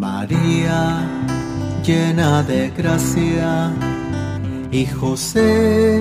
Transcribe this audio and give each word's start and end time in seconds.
María, 0.00 1.06
llena 1.84 2.42
de 2.42 2.70
gracia, 2.70 3.70
y 4.72 4.86
José, 4.86 6.00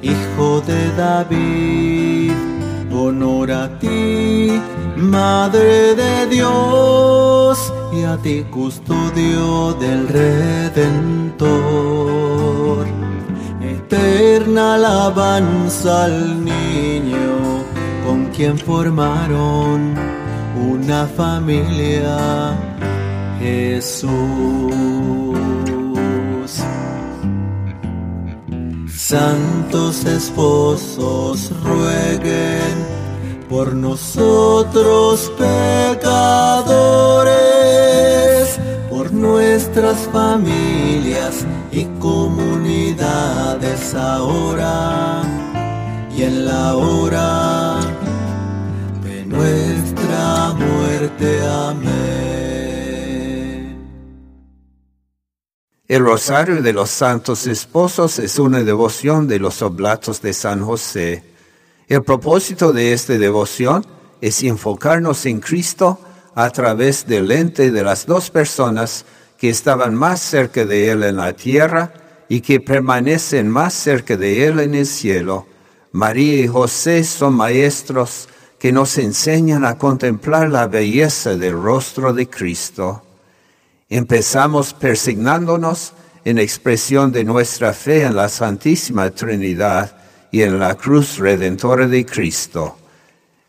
hijo 0.00 0.60
de 0.60 0.92
David, 0.96 2.30
honor 2.92 3.50
a 3.50 3.80
ti, 3.80 4.52
Madre 4.96 5.96
de 5.96 6.28
Dios, 6.28 7.72
y 7.92 8.04
a 8.04 8.16
ti 8.18 8.44
custodio 8.48 9.72
del 9.72 10.06
Redentor. 10.06 11.50
Eterna 13.60 14.74
alabanza 14.74 16.04
al 16.04 16.44
niño 16.44 17.64
con 18.06 18.26
quien 18.26 18.56
formaron 18.56 19.96
una 20.56 21.08
familia, 21.08 22.56
Jesús. 23.42 24.12
Santos 28.88 30.04
esposos 30.04 31.50
rueguen 31.64 32.86
por 33.50 33.74
nosotros 33.74 35.32
pecadores, 35.36 36.20
por 38.88 39.12
nuestras 39.12 39.98
familias 40.12 41.44
y 41.72 41.84
comunidades 41.98 43.92
ahora 43.94 45.22
y 46.16 46.22
en 46.22 46.46
la 46.46 46.76
hora 46.76 47.80
de 49.02 49.26
nuestra 49.26 50.54
muerte. 50.54 51.42
Amén. 51.44 51.91
El 55.92 56.06
Rosario 56.06 56.62
de 56.62 56.72
los 56.72 56.88
Santos 56.88 57.46
Esposos 57.46 58.18
es 58.18 58.38
una 58.38 58.62
devoción 58.62 59.28
de 59.28 59.38
los 59.38 59.60
Oblatos 59.60 60.22
de 60.22 60.32
San 60.32 60.64
José. 60.64 61.22
El 61.86 62.02
propósito 62.02 62.72
de 62.72 62.94
esta 62.94 63.18
devoción 63.18 63.84
es 64.22 64.42
enfocarnos 64.42 65.26
en 65.26 65.40
Cristo 65.40 66.00
a 66.34 66.48
través 66.48 67.06
del 67.06 67.28
lente 67.28 67.70
de 67.70 67.82
las 67.82 68.06
dos 68.06 68.30
personas 68.30 69.04
que 69.36 69.50
estaban 69.50 69.94
más 69.94 70.22
cerca 70.22 70.64
de 70.64 70.90
Él 70.90 71.02
en 71.02 71.16
la 71.16 71.34
tierra 71.34 71.92
y 72.26 72.40
que 72.40 72.58
permanecen 72.58 73.50
más 73.50 73.74
cerca 73.74 74.16
de 74.16 74.46
Él 74.46 74.60
en 74.60 74.74
el 74.74 74.86
cielo. 74.86 75.46
María 75.92 76.40
y 76.40 76.48
José 76.48 77.04
son 77.04 77.34
maestros 77.34 78.30
que 78.58 78.72
nos 78.72 78.96
enseñan 78.96 79.66
a 79.66 79.76
contemplar 79.76 80.48
la 80.48 80.68
belleza 80.68 81.36
del 81.36 81.52
rostro 81.52 82.14
de 82.14 82.30
Cristo. 82.30 83.02
Empezamos 83.94 84.72
persignándonos 84.72 85.92
en 86.24 86.38
expresión 86.38 87.12
de 87.12 87.24
nuestra 87.24 87.74
fe 87.74 88.04
en 88.04 88.16
la 88.16 88.30
Santísima 88.30 89.10
Trinidad 89.10 89.94
y 90.30 90.40
en 90.40 90.58
la 90.58 90.76
cruz 90.76 91.18
redentora 91.18 91.86
de 91.86 92.06
Cristo. 92.06 92.78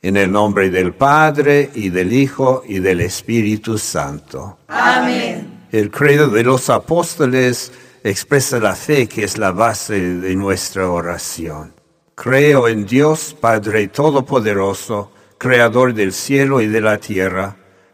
En 0.02 0.17
el 0.17 0.30
nombre 0.30 0.69
del 0.69 0.95
Padre 0.95 1.69
y 1.73 1.88
del 1.88 2.11
Hijo 2.11 2.61
y 2.67 2.80
del 2.80 3.00
Espíritu 3.00 3.77
Santo. 3.77 4.58
Amén. 4.67 5.67
El 5.72 5.89
credo 5.89 6.27
de 6.27 6.44
los 6.44 6.69
apóstoles 6.69 7.72
expresa 8.03 8.59
la 8.59 8.75
fe 8.75 9.07
que 9.07 9.23
es 9.23 9.38
la 9.38 9.53
base 9.53 9.97
de 9.97 10.35
nuestra 10.35 10.89
oración. 10.89 11.72
Creo 12.16 12.67
en 12.67 12.85
Dios 12.85 13.33
Padre 13.39 13.88
Todopoderoso, 13.88 15.09
Creador 15.38 15.94
del 15.94 16.11
cielo 16.11 16.59
y 16.59 16.67
de 16.67 16.81
la 16.81 16.97
tierra. 16.97 17.62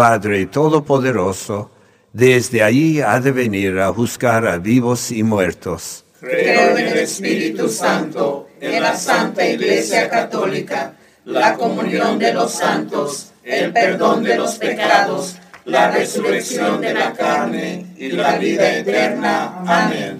Padre 0.00 0.46
Todopoderoso, 0.46 1.70
desde 2.10 2.62
allí 2.62 3.02
ha 3.02 3.20
de 3.20 3.32
venir 3.32 3.78
a 3.80 3.92
juzgar 3.92 4.46
a 4.46 4.56
vivos 4.56 5.10
y 5.10 5.22
muertos. 5.22 6.06
Creo 6.20 6.74
en 6.74 6.86
el 6.86 6.98
Espíritu 7.00 7.68
Santo, 7.68 8.48
en 8.62 8.82
la 8.82 8.96
Santa 8.96 9.46
Iglesia 9.46 10.08
Católica, 10.08 10.94
la 11.26 11.54
comunión 11.54 12.18
de 12.18 12.32
los 12.32 12.50
santos, 12.52 13.32
el 13.44 13.74
perdón 13.74 14.22
de 14.24 14.38
los 14.38 14.54
pecados, 14.54 15.36
la 15.66 15.90
resurrección 15.90 16.80
de 16.80 16.94
la 16.94 17.12
carne 17.12 17.84
y 17.98 18.08
la 18.12 18.38
vida 18.38 18.78
eterna. 18.78 19.62
Amén. 19.66 20.18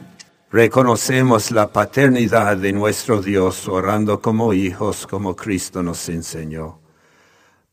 Reconocemos 0.52 1.50
la 1.52 1.68
paternidad 1.68 2.58
de 2.58 2.74
nuestro 2.74 3.22
Dios 3.22 3.66
orando 3.66 4.20
como 4.20 4.52
hijos 4.52 5.06
como 5.06 5.34
Cristo 5.34 5.82
nos 5.82 6.06
enseñó. 6.10 6.80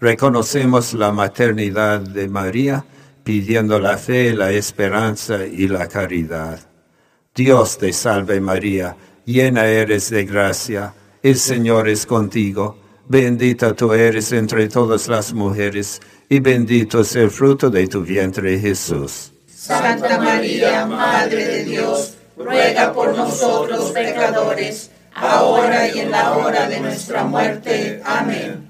Reconocemos 0.00 0.94
la 0.94 1.12
maternidad 1.12 2.00
de 2.00 2.26
María, 2.26 2.84
pidiendo 3.22 3.78
la 3.78 3.98
fe, 3.98 4.32
la 4.32 4.50
esperanza 4.50 5.44
y 5.44 5.68
la 5.68 5.88
caridad. 5.88 6.58
Dios 7.34 7.76
te 7.76 7.92
salve 7.92 8.40
María, 8.40 8.96
llena 9.26 9.66
eres 9.66 10.08
de 10.08 10.24
gracia, 10.24 10.94
el 11.22 11.36
Señor 11.36 11.86
es 11.88 12.06
contigo, 12.06 12.78
bendita 13.08 13.74
tú 13.74 13.92
eres 13.92 14.32
entre 14.32 14.68
todas 14.68 15.06
las 15.06 15.34
mujeres, 15.34 16.00
y 16.30 16.40
bendito 16.40 17.00
es 17.00 17.14
el 17.16 17.30
fruto 17.30 17.68
de 17.68 17.86
tu 17.86 18.00
vientre 18.00 18.58
Jesús. 18.58 19.32
Santa 19.46 20.18
María, 20.18 20.86
Madre 20.86 21.44
de 21.44 21.64
Dios, 21.64 22.14
ruega 22.38 22.92
por 22.94 23.14
nosotros 23.14 23.90
pecadores, 23.90 24.90
ahora 25.14 25.88
y 25.88 26.00
en 26.00 26.10
la 26.10 26.32
hora 26.32 26.66
de 26.66 26.80
nuestra 26.80 27.24
muerte. 27.24 28.00
Amén. 28.02 28.69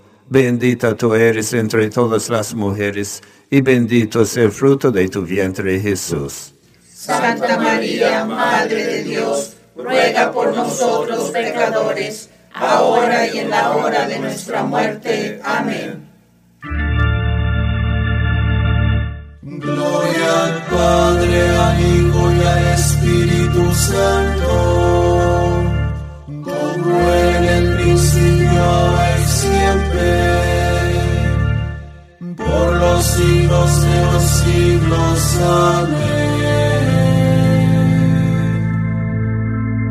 bendita 0.31 0.95
tú 0.95 1.13
eres 1.13 1.51
entre 1.51 1.89
todas 1.89 2.29
las 2.29 2.53
mujeres, 2.53 3.21
y 3.49 3.59
bendito 3.59 4.21
es 4.21 4.37
el 4.37 4.49
fruto 4.51 4.89
de 4.89 5.09
tu 5.09 5.23
vientre 5.23 5.77
Jesús. 5.81 6.53
Santa 6.89 7.57
María, 7.57 8.23
Madre 8.23 8.85
de 8.85 9.03
Dios, 9.03 9.53
ruega 9.75 10.31
por 10.31 10.55
nosotros 10.55 11.31
pecadores, 11.31 12.29
ahora 12.53 13.27
y 13.27 13.39
en 13.39 13.49
la 13.49 13.71
hora 13.71 14.07
de 14.07 14.19
nuestra 14.19 14.63
muerte. 14.63 15.41
Amén. 15.43 16.09
Gloria 19.41 20.43
al 20.45 20.65
Padre, 20.67 21.49
al 21.57 21.81
Hijo 21.81 22.31
y 22.31 22.43
al 22.45 22.67
Espíritu 22.73 23.75
Santo, 23.75 24.47
como 26.41 27.11
en 27.11 27.43
el 27.43 27.75
principio, 27.75 29.10
siempre, 29.71 30.35
por 32.35 32.73
los 32.75 33.05
siglos 33.05 33.81
de 33.81 34.05
los 34.11 34.23
siglos. 34.23 35.37
Amén. 35.43 36.11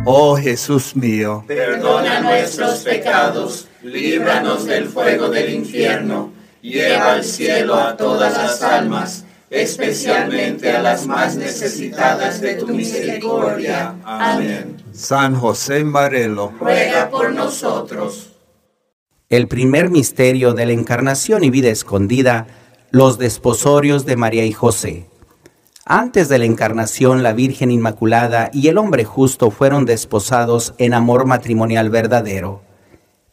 Oh 0.06 0.36
Jesús 0.36 0.96
mío, 0.96 1.44
Perdona 1.46 2.20
nuestros 2.20 2.78
pecados, 2.80 3.68
líbranos 3.82 4.64
del 4.64 4.88
fuego 4.88 5.28
del 5.28 5.52
infierno, 5.52 6.32
lleva 6.62 7.12
al 7.12 7.22
cielo 7.22 7.74
a 7.74 7.96
todas 7.96 8.36
las 8.36 8.62
almas, 8.62 9.24
especialmente 9.50 10.72
a 10.72 10.82
las 10.82 11.06
más 11.06 11.36
necesitadas 11.36 12.40
de 12.40 12.54
tu 12.54 12.68
misericordia. 12.68 13.94
Amén. 14.04 14.78
San 14.92 15.36
José 15.36 15.84
Marelo, 15.84 16.52
Ruega 16.58 17.08
por 17.08 17.32
nosotros. 17.32 18.29
El 19.30 19.46
primer 19.46 19.90
misterio 19.90 20.54
de 20.54 20.66
la 20.66 20.72
encarnación 20.72 21.44
y 21.44 21.50
vida 21.50 21.68
escondida, 21.68 22.48
los 22.90 23.16
desposorios 23.16 24.04
de 24.04 24.16
María 24.16 24.44
y 24.44 24.50
José. 24.50 25.06
Antes 25.84 26.28
de 26.28 26.38
la 26.38 26.46
encarnación, 26.46 27.22
la 27.22 27.32
Virgen 27.32 27.70
Inmaculada 27.70 28.50
y 28.52 28.66
el 28.66 28.76
hombre 28.76 29.04
justo 29.04 29.52
fueron 29.52 29.84
desposados 29.84 30.74
en 30.78 30.94
amor 30.94 31.26
matrimonial 31.26 31.90
verdadero. 31.90 32.62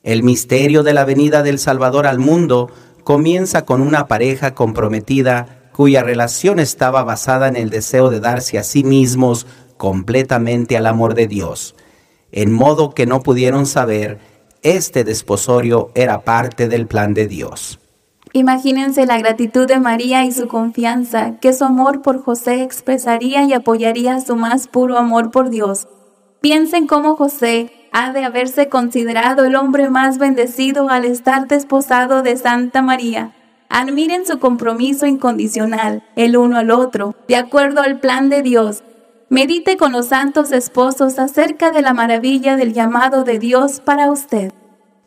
El 0.04 0.22
misterio 0.22 0.84
de 0.84 0.94
la 0.94 1.04
venida 1.04 1.42
del 1.42 1.58
Salvador 1.58 2.06
al 2.06 2.20
mundo 2.20 2.70
comienza 3.04 3.66
con 3.66 3.82
una 3.82 4.06
pareja 4.06 4.54
comprometida 4.54 5.72
cuya 5.74 6.04
relación 6.04 6.60
estaba 6.60 7.04
basada 7.04 7.48
en 7.48 7.56
el 7.56 7.72
deseo 7.72 8.12
de 8.12 8.20
darse 8.20 8.60
a 8.60 8.64
sí 8.64 8.84
mismos 8.84 9.48
completamente 9.78 10.78
al 10.78 10.86
amor 10.86 11.16
de 11.16 11.26
Dios, 11.26 11.74
en 12.32 12.54
modo 12.54 12.92
que 12.94 13.08
no 13.08 13.24
pudieron 13.24 13.66
saber 13.66 14.37
este 14.62 15.04
desposorio 15.04 15.92
era 15.96 16.22
parte 16.22 16.68
del 16.68 16.88
plan 16.88 17.14
de 17.14 17.28
Dios. 17.28 17.80
Imagínense 18.34 19.06
la 19.06 19.18
gratitud 19.18 19.68
de 19.68 19.80
María 19.80 20.26
y 20.26 20.32
su 20.32 20.48
confianza 20.48 21.40
que 21.40 21.54
su 21.54 21.64
amor 21.64 22.02
por 22.02 22.22
José 22.22 22.62
expresaría 22.62 23.44
y 23.44 23.54
apoyaría 23.54 24.20
su 24.22 24.36
más 24.36 24.68
puro 24.68 24.98
amor 24.98 25.32
por 25.32 25.50
Dios. 25.50 25.88
Piensen 26.42 26.88
cómo 26.88 27.16
José 27.16 27.72
ha 27.92 28.12
de 28.12 28.24
haberse 28.24 28.70
considerado 28.70 29.46
el 29.46 29.56
hombre 29.56 29.90
más 29.90 30.18
bendecido 30.18 30.90
al 30.90 31.06
estar 31.06 31.48
desposado 31.48 32.22
de 32.22 32.38
Santa 32.38 32.82
María. 32.82 33.34
Admiren 33.70 34.26
su 34.26 34.40
compromiso 34.40 35.08
incondicional, 35.08 36.04
el 36.16 36.38
uno 36.38 36.58
al 36.58 36.72
otro, 36.72 37.16
de 37.28 37.38
acuerdo 37.38 37.82
al 37.82 38.00
plan 38.00 38.30
de 38.30 38.44
Dios. 38.44 38.84
Medite 39.30 39.76
con 39.76 39.92
los 39.92 40.08
santos 40.08 40.54
esposos 40.54 41.20
acerca 41.20 41.72
de 41.72 41.82
la 41.82 41.94
maravilla 41.94 42.56
del 42.56 42.74
llamado 42.74 43.26
de 43.26 43.40
Dios 43.40 43.82
para 43.82 44.10
usted. 44.10 44.54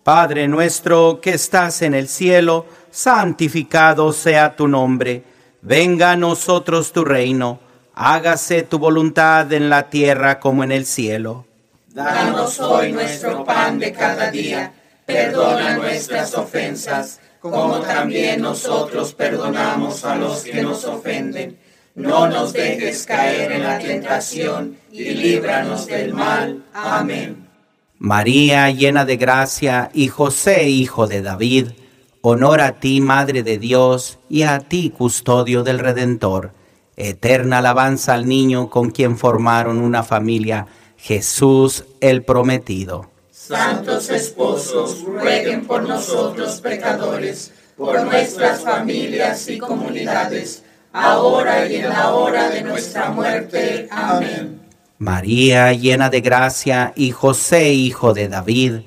Padre 0.02 0.46
nuestro 0.46 1.20
que 1.22 1.30
estás 1.30 1.80
en 1.80 1.94
el 1.94 2.06
cielo, 2.06 2.66
santificado 2.90 4.12
sea 4.12 4.56
tu 4.56 4.68
nombre. 4.68 5.24
Venga 5.62 6.10
a 6.10 6.16
nosotros 6.16 6.92
tu 6.92 7.02
reino. 7.02 7.60
Hágase 7.94 8.62
tu 8.62 8.78
voluntad 8.78 9.50
en 9.54 9.70
la 9.70 9.88
tierra 9.88 10.38
como 10.38 10.64
en 10.64 10.72
el 10.72 10.84
cielo. 10.84 11.46
Danos 11.88 12.60
hoy 12.60 12.92
nuestro 12.92 13.42
pan 13.42 13.78
de 13.78 13.90
cada 13.90 14.30
día. 14.30 14.70
Perdona 15.06 15.76
nuestras 15.76 16.34
ofensas, 16.34 17.20
como 17.40 17.80
también 17.80 18.42
nosotros 18.42 19.14
perdonamos 19.14 20.04
a 20.04 20.14
los 20.16 20.42
que 20.42 20.62
nos 20.62 20.84
ofenden. 20.84 21.58
No 22.00 22.28
nos 22.28 22.52
dejes 22.52 23.04
caer 23.04 23.52
en 23.52 23.62
la 23.62 23.78
tentación 23.78 24.76
y 24.90 25.10
líbranos 25.10 25.86
del 25.86 26.14
mal. 26.14 26.64
Amén. 26.72 27.46
María, 27.98 28.70
llena 28.70 29.04
de 29.04 29.18
gracia, 29.18 29.90
y 29.92 30.08
José, 30.08 30.70
hijo 30.70 31.06
de 31.06 31.20
David, 31.20 31.68
honor 32.22 32.62
a 32.62 32.80
ti, 32.80 33.02
Madre 33.02 33.42
de 33.42 33.58
Dios, 33.58 34.18
y 34.30 34.42
a 34.42 34.60
ti, 34.60 34.88
custodio 34.88 35.62
del 35.62 35.78
Redentor. 35.78 36.52
Eterna 36.96 37.58
alabanza 37.58 38.14
al 38.14 38.26
niño 38.26 38.70
con 38.70 38.90
quien 38.90 39.18
formaron 39.18 39.78
una 39.78 40.02
familia, 40.02 40.66
Jesús 40.96 41.84
el 42.00 42.22
prometido. 42.22 43.10
Santos 43.30 44.08
esposos, 44.08 45.02
rueguen 45.02 45.66
por 45.66 45.86
nosotros 45.86 46.60
pecadores, 46.62 47.52
por 47.76 48.02
nuestras 48.04 48.62
familias 48.62 49.48
y 49.48 49.58
comunidades, 49.58 50.62
ahora 50.92 51.66
y 51.68 51.76
en 51.76 51.88
la 51.88 52.14
hora 52.14 52.50
de 52.50 52.62
nuestra 52.62 53.10
muerte. 53.10 53.88
Amén. 53.90 54.60
María, 54.98 55.72
llena 55.72 56.10
de 56.10 56.20
gracia, 56.20 56.92
y 56.94 57.10
José, 57.10 57.72
hijo 57.72 58.12
de 58.12 58.28
David, 58.28 58.80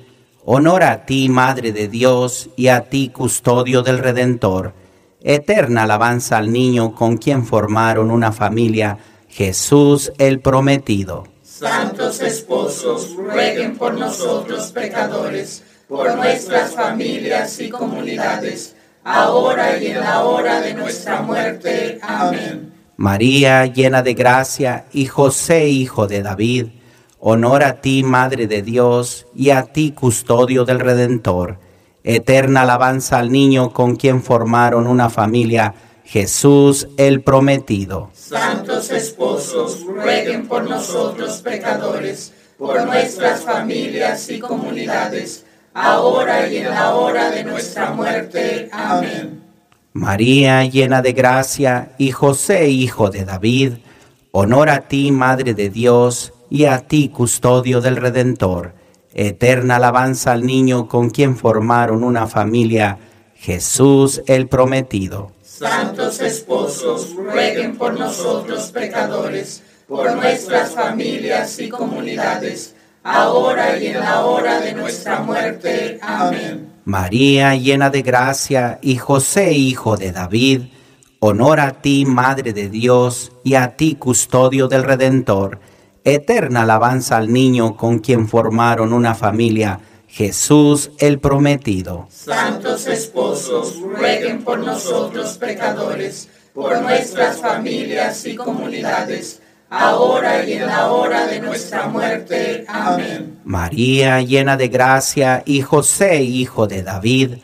honor 0.44 0.84
a 0.84 1.06
ti, 1.06 1.28
Madre 1.28 1.72
de 1.72 1.88
Dios, 1.88 2.50
y 2.56 2.68
a 2.68 2.82
ti, 2.82 3.08
custodio 3.08 3.82
del 3.82 3.98
Redentor. 3.98 4.74
Eterna 5.20 5.84
alabanza 5.84 6.36
al 6.36 6.52
niño 6.52 6.94
con 6.94 7.16
quien 7.16 7.44
formaron 7.46 8.10
una 8.10 8.30
familia, 8.30 8.98
Jesús 9.28 10.12
el 10.18 10.40
prometido. 10.40 11.24
Santos 11.42 12.20
esposos, 12.20 13.16
rueguen 13.16 13.76
por 13.76 13.94
nosotros 13.94 14.70
pecadores, 14.70 15.64
por 15.88 16.14
nuestras 16.14 16.74
familias 16.74 17.58
y 17.60 17.70
comunidades, 17.70 18.76
ahora 19.04 19.78
y 19.78 19.86
en 19.88 20.00
la 20.00 20.24
hora 20.24 20.60
de 20.60 20.74
nuestra 20.74 21.22
muerte. 21.22 21.98
Amén. 22.02 22.72
María, 22.96 23.66
llena 23.66 24.02
de 24.02 24.14
gracia, 24.14 24.86
y 24.92 25.06
José, 25.06 25.68
hijo 25.68 26.06
de 26.06 26.22
David, 26.22 26.66
honor 27.18 27.64
a 27.64 27.80
ti, 27.80 28.02
Madre 28.02 28.46
de 28.46 28.62
Dios, 28.62 29.26
y 29.34 29.50
a 29.50 29.64
ti, 29.64 29.92
custodio 29.92 30.64
del 30.64 30.80
Redentor. 30.80 31.58
Eterna 32.04 32.62
alabanza 32.62 33.18
al 33.18 33.32
niño 33.32 33.72
con 33.72 33.96
quien 33.96 34.22
formaron 34.22 34.86
una 34.86 35.10
familia, 35.10 35.74
Jesús 36.04 36.86
el 36.98 37.22
prometido. 37.22 38.10
Santos 38.12 38.90
esposos, 38.90 39.84
rueguen 39.86 40.46
por 40.46 40.68
nosotros 40.68 41.40
pecadores, 41.42 42.32
por 42.58 42.84
nuestras 42.84 43.40
familias 43.40 44.30
y 44.30 44.38
comunidades, 44.38 45.43
ahora 45.74 46.48
y 46.48 46.58
en 46.58 46.70
la 46.70 46.94
hora 46.94 47.30
de 47.30 47.44
nuestra 47.44 47.90
muerte. 47.90 48.68
Amén. 48.72 49.42
María, 49.92 50.64
llena 50.64 51.02
de 51.02 51.12
gracia, 51.12 51.92
y 51.98 52.10
José, 52.10 52.68
hijo 52.68 53.10
de 53.10 53.24
David, 53.24 53.74
honor 54.32 54.70
a 54.70 54.88
ti, 54.88 55.12
Madre 55.12 55.54
de 55.54 55.70
Dios, 55.70 56.32
y 56.50 56.64
a 56.64 56.80
ti, 56.80 57.08
custodio 57.08 57.80
del 57.80 57.96
Redentor. 57.96 58.74
Eterna 59.12 59.76
alabanza 59.76 60.32
al 60.32 60.44
niño 60.44 60.88
con 60.88 61.10
quien 61.10 61.36
formaron 61.36 62.02
una 62.02 62.26
familia, 62.26 62.98
Jesús 63.36 64.22
el 64.26 64.48
prometido. 64.48 65.30
Santos 65.42 66.20
esposos, 66.20 67.14
rueguen 67.14 67.76
por 67.76 67.96
nosotros 67.96 68.72
pecadores, 68.72 69.62
por 69.86 70.12
nuestras 70.16 70.72
familias 70.72 71.60
y 71.60 71.68
comunidades, 71.68 72.73
ahora 73.04 73.78
y 73.78 73.88
en 73.88 74.00
la 74.00 74.24
hora 74.24 74.60
de 74.60 74.72
nuestra 74.72 75.20
muerte. 75.20 75.98
Amén. 76.02 76.72
María, 76.84 77.54
llena 77.54 77.90
de 77.90 78.02
gracia, 78.02 78.78
y 78.82 78.96
José, 78.96 79.52
hijo 79.52 79.96
de 79.96 80.12
David, 80.12 80.62
honor 81.20 81.60
a 81.60 81.80
ti, 81.80 82.04
Madre 82.04 82.52
de 82.52 82.68
Dios, 82.68 83.32
y 83.44 83.54
a 83.54 83.76
ti, 83.76 83.94
custodio 83.94 84.68
del 84.68 84.82
Redentor. 84.82 85.60
Eterna 86.02 86.62
alabanza 86.62 87.16
al 87.16 87.32
niño 87.32 87.76
con 87.76 88.00
quien 88.00 88.28
formaron 88.28 88.92
una 88.92 89.14
familia, 89.14 89.80
Jesús 90.06 90.90
el 90.98 91.18
prometido. 91.18 92.06
Santos 92.10 92.86
esposos, 92.86 93.80
rueguen 93.80 94.44
por 94.44 94.58
nosotros 94.58 95.38
pecadores, 95.38 96.28
por 96.52 96.80
nuestras 96.82 97.40
familias 97.40 98.26
y 98.26 98.36
comunidades, 98.36 99.40
ahora 99.74 100.44
y 100.44 100.54
en 100.54 100.66
la 100.66 100.90
hora 100.90 101.26
de 101.26 101.40
nuestra 101.40 101.88
muerte. 101.88 102.64
Amén. 102.68 103.40
María, 103.44 104.20
llena 104.20 104.56
de 104.56 104.68
gracia, 104.68 105.42
y 105.44 105.60
José, 105.60 106.22
hijo 106.22 106.66
de 106.66 106.82
David, 106.82 107.34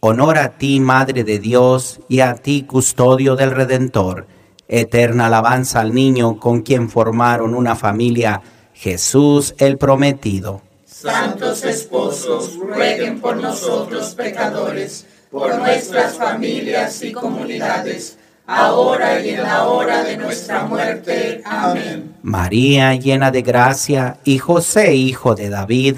honor 0.00 0.38
a 0.38 0.56
ti, 0.56 0.80
Madre 0.80 1.24
de 1.24 1.38
Dios, 1.38 2.00
y 2.08 2.20
a 2.20 2.34
ti, 2.34 2.62
custodio 2.62 3.36
del 3.36 3.50
Redentor. 3.50 4.26
Eterna 4.68 5.26
alabanza 5.26 5.80
al 5.80 5.92
niño 5.92 6.38
con 6.38 6.62
quien 6.62 6.88
formaron 6.88 7.54
una 7.54 7.76
familia, 7.76 8.40
Jesús 8.72 9.54
el 9.58 9.76
prometido. 9.76 10.62
Santos 10.86 11.64
esposos, 11.64 12.56
rueguen 12.56 13.20
por 13.20 13.36
nosotros 13.36 14.14
pecadores, 14.14 15.04
por 15.30 15.58
nuestras 15.58 16.16
familias 16.16 17.02
y 17.02 17.12
comunidades, 17.12 18.18
ahora 18.52 19.20
y 19.20 19.30
en 19.30 19.42
la 19.42 19.66
hora 19.66 20.04
de 20.04 20.16
nuestra 20.16 20.64
muerte. 20.64 21.42
Amén. 21.44 22.16
María, 22.22 22.94
llena 22.94 23.30
de 23.30 23.42
gracia, 23.42 24.18
y 24.24 24.38
José, 24.38 24.94
hijo 24.94 25.34
de 25.34 25.48
David, 25.48 25.96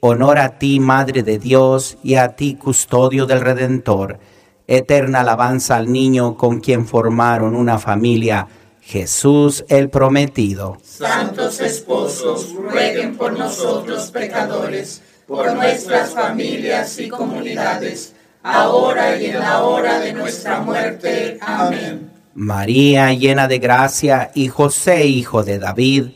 honor 0.00 0.38
a 0.38 0.58
ti, 0.58 0.80
Madre 0.80 1.22
de 1.22 1.38
Dios, 1.38 1.98
y 2.02 2.14
a 2.14 2.36
ti, 2.36 2.54
custodio 2.54 3.26
del 3.26 3.40
Redentor. 3.40 4.18
Eterna 4.66 5.20
alabanza 5.20 5.76
al 5.76 5.92
niño 5.92 6.36
con 6.36 6.60
quien 6.60 6.86
formaron 6.86 7.54
una 7.54 7.78
familia, 7.78 8.46
Jesús 8.80 9.64
el 9.68 9.90
prometido. 9.90 10.78
Santos 10.82 11.60
esposos, 11.60 12.54
rueguen 12.54 13.16
por 13.16 13.38
nosotros 13.38 14.10
pecadores, 14.10 15.02
por 15.26 15.54
nuestras 15.54 16.10
familias 16.10 16.98
y 16.98 17.08
comunidades, 17.08 18.14
ahora 18.42 19.16
y 19.20 19.26
en 19.26 19.38
la 19.38 19.62
hora 19.62 20.00
de 20.00 20.12
nuestra 20.12 20.60
muerte. 20.60 21.38
Amén. 21.40 22.10
María, 22.34 23.12
llena 23.12 23.48
de 23.48 23.58
gracia, 23.58 24.30
y 24.34 24.48
José, 24.48 25.06
hijo 25.06 25.42
de 25.42 25.58
David, 25.58 26.06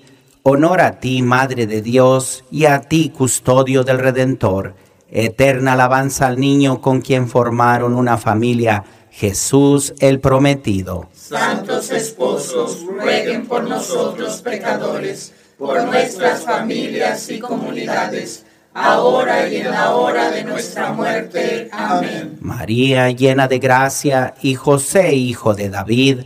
Honor 0.42 0.80
a 0.80 1.00
ti, 1.00 1.22
Madre 1.22 1.66
de 1.66 1.82
Dios, 1.82 2.44
y 2.50 2.66
a 2.66 2.80
ti, 2.80 3.10
custodio 3.10 3.82
del 3.82 3.98
Redentor. 3.98 4.74
Eterna 5.10 5.72
alabanza 5.72 6.26
al 6.26 6.38
niño 6.38 6.80
con 6.80 7.00
quien 7.00 7.28
formaron 7.28 7.94
una 7.94 8.18
familia, 8.18 8.84
Jesús 9.10 9.94
el 10.00 10.20
prometido. 10.20 11.08
Santos 11.14 11.90
esposos, 11.90 12.84
rueguen 12.84 13.46
por 13.46 13.64
nosotros 13.64 14.42
pecadores, 14.42 15.32
por 15.56 15.84
nuestras 15.84 16.42
familias 16.42 17.30
y 17.30 17.38
comunidades, 17.38 18.44
ahora 18.74 19.48
y 19.48 19.56
en 19.56 19.70
la 19.70 19.94
hora 19.94 20.30
de 20.30 20.44
nuestra 20.44 20.92
muerte. 20.92 21.68
Amén. 21.72 22.36
María, 22.40 23.10
llena 23.10 23.48
de 23.48 23.58
gracia, 23.60 24.34
y 24.42 24.56
José, 24.56 25.14
hijo 25.14 25.54
de 25.54 25.70
David, 25.70 26.24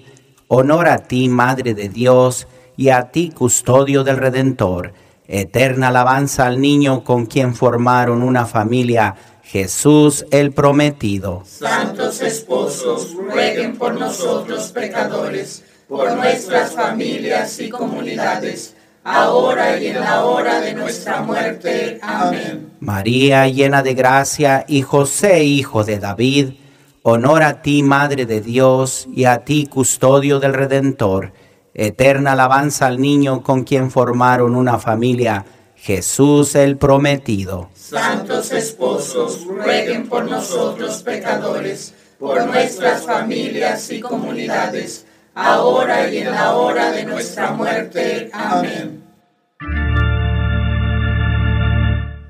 honor 0.49 0.89
a 0.89 0.99
ti, 0.99 1.29
Madre 1.29 1.75
de 1.75 1.89
Dios, 1.89 2.49
y 2.77 2.89
a 2.89 3.11
ti, 3.11 3.31
custodio 3.31 4.03
del 4.03 4.17
Redentor. 4.17 4.95
Eterna 5.27 5.89
alabanza 5.89 6.47
al 6.47 6.61
niño 6.61 7.05
con 7.05 7.27
quien 7.27 7.55
formaron 7.55 8.23
una 8.23 8.47
familia, 8.47 9.15
Jesús 9.43 10.25
el 10.31 10.53
prometido. 10.53 11.43
Santos 11.45 12.23
esposos, 12.23 13.15
rueguen 13.15 13.77
por 13.77 13.95
nosotros 13.95 14.73
pecadores, 14.73 15.65
por 15.87 16.13
nuestras 16.15 16.73
familias 16.73 17.59
y 17.61 17.69
comunidades, 17.69 18.75
ahora 19.09 19.79
y 19.79 19.89
en 19.89 20.01
la 20.01 20.25
hora 20.25 20.61
de 20.61 20.75
nuestra 20.75 21.23
muerte. 21.23 21.99
Amén. 22.03 22.73
María, 22.81 23.49
llena 23.49 23.83
de 23.83 23.95
gracia, 23.95 24.65
y 24.69 24.83
José, 24.83 25.45
hijo 25.45 25.85
de 25.85 25.99
David, 25.99 26.51
honor 27.03 27.43
a 27.43 27.63
ti, 27.63 27.83
Madre 27.83 28.27
de 28.27 28.41
Dios, 28.41 29.09
y 29.13 29.25
a 29.25 29.45
ti, 29.45 29.67
custodio 29.67 30.41
del 30.41 30.55
Redentor. 30.55 31.33
Eterna 31.75 32.33
alabanza 32.33 32.87
al 32.87 33.01
niño 33.01 33.43
con 33.43 33.65
quien 33.65 33.91
formaron 33.91 34.57
una 34.57 34.79
familia, 34.79 35.45
Jesús 35.77 36.55
el 36.55 36.77
prometido. 36.77 37.71
Santos 37.75 38.53
esposos, 38.53 39.45
rueguen 39.47 40.09
por 40.09 40.29
nosotros 40.29 41.03
pecadores, 41.03 41.95
por 42.19 42.45
nuestras 42.47 43.07
familias 43.07 43.91
y 43.93 44.01
comunidades, 44.01 45.07
ahora 45.39 46.11
y 46.11 46.19
en 46.19 46.33
la 46.33 46.55
hora 46.55 46.91
de 46.91 47.05
nuestra 47.05 47.53
muerte. 47.53 48.29
Amén. 48.33 49.05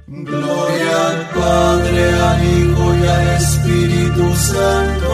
Gloria 0.07 1.09
al 1.09 1.29
Padre, 1.31 2.13
al 2.13 2.45
Hijo 2.45 2.95
y 2.95 3.07
al 3.07 3.29
Espíritu 3.29 4.35
Santo, 4.37 5.11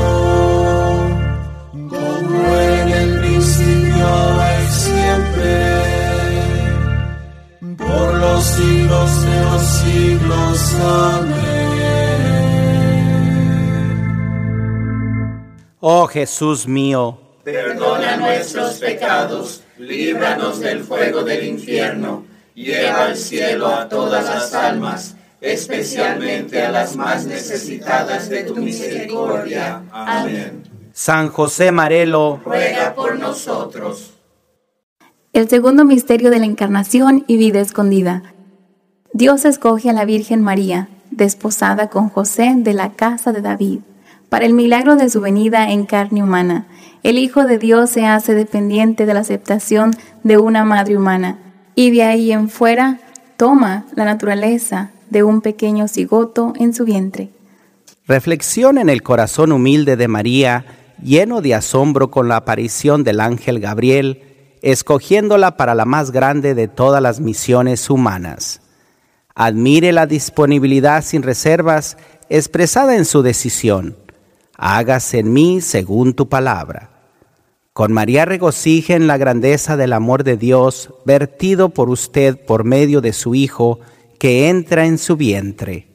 como 1.72 2.56
en 2.56 2.88
el 2.88 3.20
principio, 3.20 4.06
ahora 4.06 4.62
y 4.62 4.66
siempre, 4.66 5.54
por 7.76 8.14
los 8.14 8.44
siglos 8.44 9.22
de 9.24 9.44
los 9.44 9.62
siglos. 9.62 10.74
Amén. 10.80 11.54
Oh 15.80 16.06
Jesús 16.06 16.66
mío, 16.66 17.23
Perdona 17.44 18.16
nuestros 18.16 18.76
pecados, 18.76 19.62
líbranos 19.78 20.60
del 20.60 20.82
fuego 20.82 21.22
del 21.22 21.44
infierno, 21.44 22.24
lleva 22.54 23.04
al 23.04 23.16
cielo 23.16 23.66
a 23.66 23.86
todas 23.86 24.24
las 24.24 24.54
almas, 24.54 25.14
especialmente 25.42 26.62
a 26.62 26.70
las 26.70 26.96
más 26.96 27.26
necesitadas 27.26 28.30
de 28.30 28.44
tu 28.44 28.56
misericordia. 28.56 29.82
Amén. 29.92 30.62
San 30.94 31.28
José 31.28 31.70
Marelo, 31.70 32.40
Ruega 32.42 32.94
por 32.94 33.18
nosotros. 33.18 34.14
El 35.34 35.48
segundo 35.50 35.84
misterio 35.84 36.30
de 36.30 36.38
la 36.38 36.46
encarnación 36.46 37.24
y 37.26 37.36
vida 37.36 37.60
escondida. 37.60 38.22
Dios 39.12 39.44
escoge 39.44 39.90
a 39.90 39.92
la 39.92 40.06
Virgen 40.06 40.40
María, 40.40 40.88
desposada 41.10 41.88
con 41.90 42.08
José 42.08 42.54
de 42.56 42.72
la 42.72 42.92
casa 42.92 43.32
de 43.32 43.42
David, 43.42 43.80
para 44.28 44.46
el 44.46 44.54
milagro 44.54 44.96
de 44.96 45.10
su 45.10 45.20
venida 45.20 45.70
en 45.70 45.84
carne 45.84 46.22
humana. 46.22 46.66
El 47.04 47.18
Hijo 47.18 47.44
de 47.44 47.58
Dios 47.58 47.90
se 47.90 48.06
hace 48.06 48.34
dependiente 48.34 49.04
de 49.04 49.12
la 49.12 49.20
aceptación 49.20 49.94
de 50.22 50.38
una 50.38 50.64
madre 50.64 50.96
humana 50.96 51.38
y 51.74 51.90
de 51.90 52.02
ahí 52.02 52.32
en 52.32 52.48
fuera 52.48 52.98
toma 53.36 53.84
la 53.94 54.06
naturaleza 54.06 54.90
de 55.10 55.22
un 55.22 55.42
pequeño 55.42 55.86
cigoto 55.86 56.54
en 56.58 56.72
su 56.72 56.86
vientre. 56.86 57.28
reflexión 58.06 58.78
en 58.78 58.88
el 58.88 59.02
corazón 59.02 59.52
humilde 59.52 59.96
de 59.96 60.08
María, 60.08 60.64
lleno 61.02 61.42
de 61.42 61.54
asombro 61.54 62.10
con 62.10 62.26
la 62.26 62.36
aparición 62.36 63.04
del 63.04 63.20
ángel 63.20 63.60
Gabriel, 63.60 64.22
escogiéndola 64.62 65.58
para 65.58 65.74
la 65.74 65.84
más 65.84 66.10
grande 66.10 66.54
de 66.54 66.68
todas 66.68 67.02
las 67.02 67.20
misiones 67.20 67.90
humanas. 67.90 68.62
Admire 69.34 69.92
la 69.92 70.06
disponibilidad 70.06 71.04
sin 71.04 71.22
reservas 71.22 71.98
expresada 72.30 72.96
en 72.96 73.04
su 73.04 73.20
decisión. 73.20 73.94
Hágase 74.56 75.18
en 75.18 75.34
mí 75.34 75.60
según 75.60 76.14
tu 76.14 76.30
palabra. 76.30 76.93
Con 77.74 77.92
María 77.92 78.24
regocije 78.24 78.94
en 78.94 79.08
la 79.08 79.16
grandeza 79.16 79.76
del 79.76 79.94
amor 79.94 80.22
de 80.22 80.36
Dios 80.36 80.90
vertido 81.04 81.70
por 81.70 81.90
usted 81.90 82.36
por 82.36 82.62
medio 82.62 83.00
de 83.00 83.12
su 83.12 83.34
Hijo 83.34 83.80
que 84.20 84.48
entra 84.48 84.86
en 84.86 84.96
su 84.96 85.16
vientre. 85.16 85.88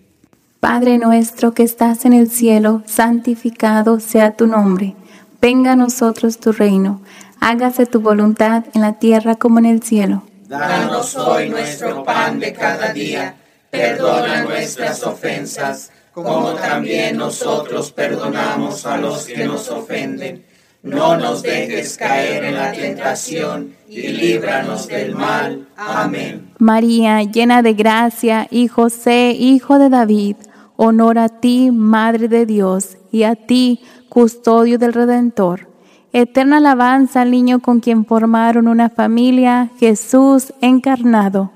Padre 0.60 0.98
nuestro 0.98 1.54
que 1.54 1.64
estás 1.64 2.04
en 2.04 2.12
el 2.12 2.30
cielo, 2.30 2.84
santificado 2.86 4.02
sea 4.02 4.36
tu 4.36 4.46
nombre. 4.46 4.94
Venga 5.42 5.72
a 5.72 5.76
nosotros 5.78 6.38
tu 6.38 6.52
reino. 6.52 7.00
Hágase 7.40 7.86
tu 7.86 8.02
voluntad 8.02 8.66
en 8.74 8.82
la 8.82 9.00
tierra 9.00 9.36
como 9.36 9.60
en 9.60 9.66
el 9.66 9.82
cielo. 9.82 10.24
Danos 10.50 11.16
hoy 11.16 11.50
nuestro 11.50 12.04
pan 12.04 12.42
de 12.42 12.52
cada 12.52 12.92
día. 12.92 13.36
Perdona 13.72 14.44
nuestras 14.44 15.02
ofensas, 15.04 15.92
como 16.14 16.56
también 16.56 17.16
nosotros 17.16 17.90
perdonamos 17.94 18.86
a 18.86 18.98
los 18.98 19.26
que 19.26 19.46
nos 19.46 19.70
ofenden. 19.70 20.49
No 20.82 21.18
nos 21.18 21.44
dejes 21.44 21.98
caer 21.98 22.46
en 22.46 22.56
la 22.56 22.72
tentación 22.72 23.76
y 23.90 24.08
líbranos 24.08 24.88
del 24.88 25.14
mal. 25.14 25.68
Amén. 25.76 26.52
María, 26.58 27.22
llena 27.24 27.62
de 27.62 27.74
gracia, 27.74 28.48
y 28.50 28.70
José, 28.70 29.32
hijo 29.32 29.78
de 29.78 29.90
David, 29.90 30.38
honor 30.78 31.18
a 31.18 31.28
ti, 31.28 31.70
Madre 31.72 32.30
de 32.30 32.46
Dios, 32.46 32.98
y 33.12 33.24
a 33.24 33.36
ti, 33.36 33.82
custodio 34.08 34.80
del 34.80 34.94
Redentor. 34.94 35.68
Eterna 36.14 36.58
alabanza 36.58 37.22
al 37.22 37.32
niño 37.32 37.60
con 37.60 37.82
quien 37.82 38.06
formaron 38.06 38.68
una 38.70 38.90
familia, 38.90 39.72
Jesús 39.80 40.54
encarnado. 40.62 41.52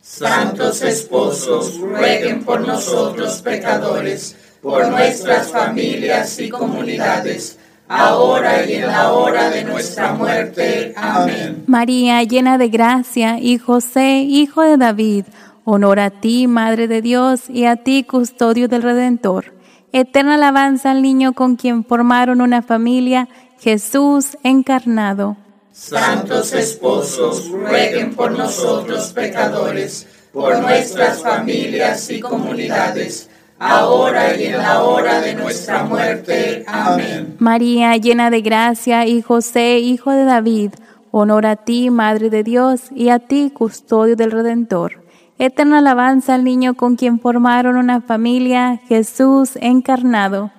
Santos 0.00 0.82
esposos, 0.82 1.78
rueguen 1.78 2.42
por 2.42 2.66
nosotros 2.66 3.42
pecadores, 3.42 4.34
por 4.62 4.88
nuestras 4.88 5.52
familias 5.52 6.38
y 6.40 6.48
comunidades, 6.48 7.58
ahora 7.88 8.64
y 8.66 8.74
en 8.74 8.86
la 8.86 9.12
hora 9.12 9.50
de 9.50 9.64
nuestra 9.64 10.12
muerte. 10.12 10.92
Amén. 10.96 11.64
María, 11.66 12.22
llena 12.22 12.58
de 12.58 12.68
gracia, 12.68 13.38
y 13.38 13.58
José, 13.58 14.18
hijo 14.20 14.62
de 14.62 14.76
David, 14.76 15.24
honor 15.64 16.00
a 16.00 16.10
ti, 16.10 16.46
Madre 16.46 16.88
de 16.88 17.02
Dios, 17.02 17.48
y 17.48 17.64
a 17.64 17.76
ti, 17.76 18.04
custodio 18.04 18.68
del 18.68 18.82
Redentor. 18.82 19.54
Eterna 19.92 20.34
alabanza 20.34 20.90
al 20.90 21.02
niño 21.02 21.34
con 21.34 21.56
quien 21.56 21.84
formaron 21.84 22.40
una 22.40 22.62
familia, 22.62 23.28
Jesús 23.60 24.38
encarnado. 24.42 25.36
Santos 25.70 26.52
esposos, 26.52 27.48
rueguen 27.50 28.14
por 28.14 28.32
nosotros 28.32 29.12
pecadores, 29.12 30.06
por 30.32 30.58
nuestras 30.60 31.22
familias 31.22 32.10
y 32.10 32.20
comunidades, 32.20 33.28
ahora 33.62 34.36
y 34.36 34.46
en 34.46 34.58
la 34.58 34.82
hora 34.82 35.20
de 35.20 35.34
nuestra 35.34 35.84
muerte. 35.84 36.64
Amén. 36.66 37.36
María, 37.38 37.96
llena 37.96 38.30
de 38.30 38.40
gracia, 38.40 39.06
y 39.06 39.22
José, 39.22 39.78
hijo 39.78 40.10
de 40.10 40.24
David, 40.24 40.72
honor 41.10 41.46
a 41.46 41.56
ti, 41.56 41.90
Madre 41.90 42.30
de 42.30 42.42
Dios, 42.42 42.82
y 42.94 43.10
a 43.10 43.20
ti, 43.20 43.50
custodio 43.54 44.16
del 44.16 44.32
Redentor. 44.32 45.02
Eterna 45.38 45.78
alabanza 45.78 46.34
al 46.34 46.44
niño 46.44 46.74
con 46.74 46.96
quien 46.96 47.20
formaron 47.20 47.76
una 47.76 48.00
familia, 48.00 48.80
Jesús 48.88 49.50
encarnado. 49.56 50.50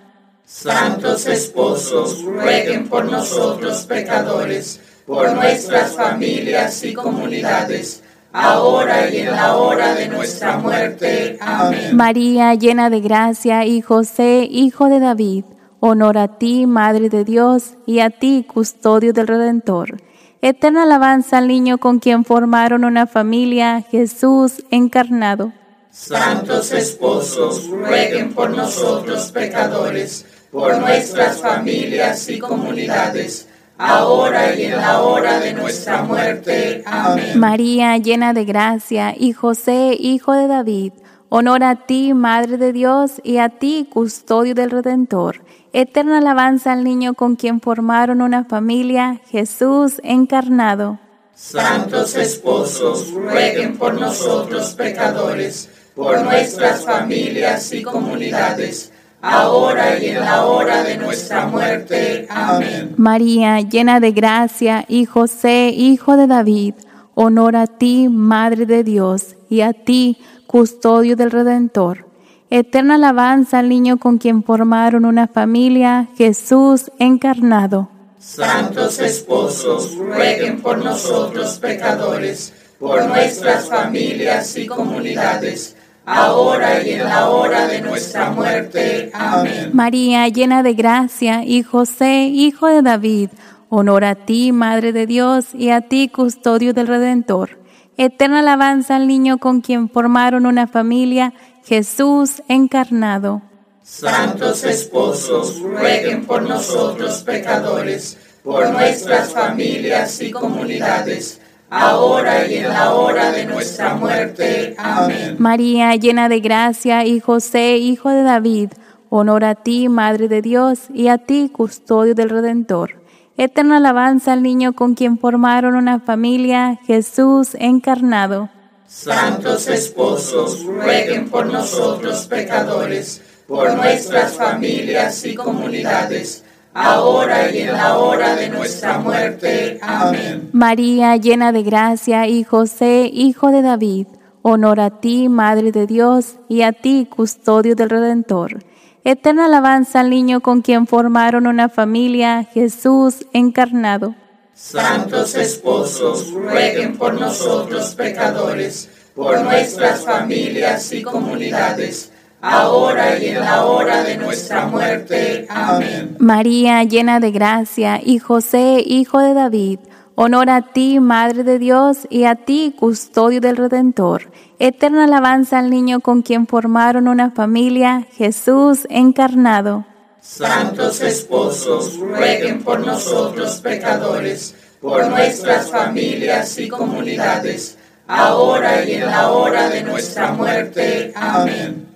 Santos 0.45 1.25
esposos, 1.25 2.23
rueguen 2.23 2.87
por 2.87 3.05
nosotros 3.05 3.85
pecadores, 3.85 4.79
por 5.05 5.33
nuestras 5.33 5.95
familias 5.95 6.83
y 6.83 6.93
comunidades, 6.93 8.02
ahora 8.33 9.09
y 9.09 9.19
en 9.19 9.31
la 9.31 9.55
hora 9.55 9.93
de 9.93 10.09
nuestra 10.09 10.57
muerte. 10.57 11.37
Amén. 11.39 11.95
María, 11.95 12.53
llena 12.55 12.89
de 12.89 12.99
gracia, 12.99 13.65
y 13.65 13.81
José, 13.81 14.47
hijo 14.49 14.89
de 14.89 14.99
David, 14.99 15.45
honor 15.79 16.17
a 16.17 16.27
ti, 16.39 16.65
Madre 16.65 17.09
de 17.09 17.23
Dios, 17.23 17.75
y 17.85 17.99
a 17.99 18.09
ti, 18.09 18.45
custodio 18.47 19.13
del 19.13 19.27
Redentor. 19.27 19.97
Eterna 20.41 20.83
alabanza 20.83 21.37
al 21.37 21.47
niño 21.47 21.77
con 21.77 21.99
quien 21.99 22.25
formaron 22.25 22.83
una 22.83 23.07
familia, 23.07 23.81
Jesús 23.89 24.63
encarnado. 24.71 25.53
Santos 25.89 26.71
esposos, 26.73 27.67
rueguen 27.67 28.33
por 28.33 28.49
nosotros 28.49 29.31
pecadores, 29.31 30.25
por 30.51 30.79
nuestras 30.79 31.39
familias 31.39 32.27
y 32.29 32.39
comunidades, 32.39 33.47
ahora 33.83 34.55
y 34.55 34.63
en 34.63 34.77
la 34.77 35.01
hora 35.01 35.39
de 35.39 35.53
nuestra 35.53 36.03
muerte. 36.03 36.83
Amén. 36.85 37.39
María, 37.39 37.97
llena 37.97 38.33
de 38.33 38.45
gracia, 38.45 39.13
y 39.17 39.33
José, 39.33 39.95
hijo 39.99 40.33
de 40.33 40.47
David, 40.47 40.93
honor 41.29 41.63
a 41.63 41.75
ti, 41.85 42.13
Madre 42.13 42.57
de 42.57 42.71
Dios, 42.71 43.21
y 43.23 43.37
a 43.37 43.49
ti, 43.49 43.87
custodio 43.91 44.55
del 44.55 44.71
Redentor. 44.71 45.41
Eterna 45.73 46.19
alabanza 46.19 46.71
al 46.71 46.83
niño 46.83 47.13
con 47.13 47.35
quien 47.35 47.59
formaron 47.59 48.21
una 48.21 48.45
familia, 48.45 49.19
Jesús 49.29 49.99
encarnado. 50.03 50.99
Santos 51.35 52.15
esposos, 52.15 53.11
rueguen 53.11 53.77
por 53.77 53.99
nosotros 53.99 54.75
pecadores, 54.75 55.69
por 55.95 56.23
nuestras 56.23 56.85
familias 56.85 57.73
y 57.73 57.81
comunidades 57.81 58.92
ahora 59.23 59.97
y 59.97 60.07
en 60.07 60.19
la 60.19 60.45
hora 60.45 60.83
de 60.83 60.97
nuestra 60.97 61.47
muerte. 61.47 62.27
Amén. 62.29 62.93
María, 62.97 63.61
llena 63.61 63.99
de 63.99 64.11
gracia, 64.11 64.85
y 64.87 65.05
José, 65.05 65.69
hijo 65.69 66.17
de 66.17 66.27
David, 66.27 66.75
honor 67.15 67.55
a 67.55 67.67
ti, 67.67 68.09
Madre 68.09 68.65
de 68.65 68.83
Dios, 68.83 69.35
y 69.49 69.61
a 69.61 69.71
ti, 69.71 70.17
custodio 70.45 71.15
del 71.15 71.31
Redentor. 71.31 72.05
Eterna 72.49 72.95
alabanza 72.95 73.59
al 73.59 73.69
niño 73.69 73.97
con 73.97 74.17
quien 74.17 74.43
formaron 74.43 75.05
una 75.05 75.27
familia, 75.27 76.09
Jesús 76.17 76.91
encarnado. 76.99 77.89
Santos 78.19 78.99
esposos, 78.99 79.95
rueguen 79.95 80.61
por 80.61 80.77
nosotros 80.77 81.57
pecadores, 81.59 82.53
por 82.79 83.05
nuestras 83.07 83.69
familias 83.69 84.55
y 84.57 84.67
comunidades 84.67 85.75
ahora 86.05 86.83
y 86.83 86.91
en 86.91 87.05
la 87.05 87.29
hora 87.29 87.67
de 87.67 87.81
nuestra 87.81 88.31
muerte. 88.31 89.11
Amén. 89.13 89.71
María, 89.73 90.27
llena 90.27 90.63
de 90.63 90.73
gracia, 90.73 91.43
y 91.43 91.63
José, 91.63 92.25
hijo 92.25 92.67
de 92.67 92.81
David, 92.81 93.29
honor 93.69 94.05
a 94.05 94.15
ti, 94.15 94.51
Madre 94.51 94.91
de 94.93 95.05
Dios, 95.07 95.53
y 95.53 95.69
a 95.69 95.81
ti, 95.81 96.09
custodio 96.09 96.73
del 96.73 96.87
Redentor. 96.87 97.59
Eterna 97.97 98.39
alabanza 98.39 98.95
al 98.95 99.07
niño 99.07 99.37
con 99.37 99.61
quien 99.61 99.89
formaron 99.89 100.45
una 100.45 100.67
familia, 100.67 101.33
Jesús 101.63 102.41
encarnado. 102.47 103.41
Santos 103.83 104.63
esposos, 104.63 105.59
rueguen 105.59 106.25
por 106.25 106.41
nosotros 106.41 107.21
pecadores, 107.23 108.17
por 108.43 108.69
nuestras 108.71 109.33
familias 109.33 110.21
y 110.21 110.31
comunidades 110.31 111.39
ahora 111.73 112.47
y 112.47 112.57
en 112.57 112.69
la 112.69 112.93
hora 112.93 113.31
de 113.31 113.45
nuestra 113.45 113.95
muerte. 113.95 114.75
Amén. 114.77 115.35
María, 115.39 115.95
llena 115.95 116.29
de 116.29 116.39
gracia, 116.39 117.05
y 117.05 117.19
José, 117.19 117.77
hijo 117.77 118.09
de 118.09 118.23
David, 118.23 118.69
honor 119.09 119.43
a 119.43 119.55
ti, 119.55 119.89
Madre 119.89 120.27
de 120.27 120.41
Dios, 120.41 120.81
y 120.93 121.07
a 121.07 121.17
ti, 121.17 121.49
custodio 121.51 122.13
del 122.13 122.29
Redentor. 122.29 123.01
Eterna 123.35 123.77
alabanza 123.77 124.33
al 124.33 124.43
niño 124.43 124.73
con 124.73 124.93
quien 124.93 125.17
formaron 125.17 125.75
una 125.75 125.99
familia, 125.99 126.79
Jesús 126.85 127.55
encarnado. 127.55 128.49
Santos 128.87 129.67
esposos, 129.67 130.63
rueguen 130.65 131.29
por 131.29 131.47
nosotros 131.47 132.27
pecadores, 132.27 133.23
por 133.47 133.73
nuestras 133.73 134.33
familias 134.33 135.25
y 135.25 135.33
comunidades 135.33 136.42
ahora 136.73 137.51
y 137.51 137.59
en 137.59 137.73
la 137.73 137.97
hora 137.97 138.35
de 138.35 138.49
nuestra 138.49 138.97
muerte. 138.97 139.79
Amén. 139.81 140.49
María, 140.53 141.15
llena 141.17 141.51
de 141.51 141.63
gracia, 141.63 142.27
y 142.27 142.43
José, 142.43 143.09
hijo 143.11 143.51
de 143.51 143.61
David, 143.61 144.07
honor 144.41 144.79
a 144.79 144.99
ti, 144.99 145.29
Madre 145.29 145.71
de 145.71 145.87
Dios, 145.87 146.35
y 146.49 146.61
a 146.61 146.71
ti, 146.71 147.07
custodio 147.09 147.75
del 147.75 147.89
Redentor. 147.89 148.63
Eterna 149.03 149.45
alabanza 149.45 149.99
al 149.99 150.09
niño 150.09 150.39
con 150.39 150.61
quien 150.61 150.87
formaron 150.87 151.47
una 151.47 151.67
familia, 151.67 152.45
Jesús 152.45 153.25
encarnado. 153.33 154.15
Santos 154.53 155.35
esposos, 155.35 156.31
rueguen 156.31 156.97
por 156.97 157.19
nosotros 157.19 157.95
pecadores, 157.95 158.89
por 159.13 159.41
nuestras 159.41 160.05
familias 160.05 160.91
y 160.93 161.01
comunidades 161.01 162.12
ahora 162.43 163.17
y 163.17 163.29
en 163.29 163.39
la 163.39 163.65
hora 163.65 164.03
de 164.03 164.17
nuestra 164.17 164.67
muerte. 164.67 165.47
Amén. 165.49 166.17
María, 166.19 166.83
llena 166.83 167.19
de 167.21 167.31
gracia, 167.31 168.01
y 168.03 168.19
José, 168.19 168.83
hijo 168.85 169.19
de 169.19 169.33
David, 169.33 169.79
honor 170.15 170.49
a 170.49 170.61
ti, 170.61 170.99
Madre 170.99 171.43
de 171.43 171.57
Dios, 171.57 171.99
y 172.09 172.25
a 172.25 172.35
ti, 172.35 172.75
custodio 172.77 173.39
del 173.39 173.55
Redentor. 173.55 174.29
Eterna 174.59 175.05
alabanza 175.05 175.59
al 175.59 175.69
niño 175.69 176.01
con 176.01 176.21
quien 176.21 176.45
formaron 176.45 177.07
una 177.07 177.31
familia, 177.31 178.07
Jesús 178.11 178.85
encarnado. 178.89 179.85
Santos 180.19 181.01
esposos, 181.01 181.97
rueguen 181.97 182.61
por 182.61 182.85
nosotros 182.85 183.61
pecadores, 183.61 184.55
por 184.81 185.07
nuestras 185.07 185.71
familias 185.71 186.57
y 186.59 186.67
comunidades, 186.67 187.77
ahora 188.05 188.83
y 188.85 188.95
en 188.95 189.05
la 189.05 189.31
hora 189.31 189.69
de 189.69 189.83
nuestra 189.83 190.33
muerte. 190.33 191.13
Amén. 191.15 191.92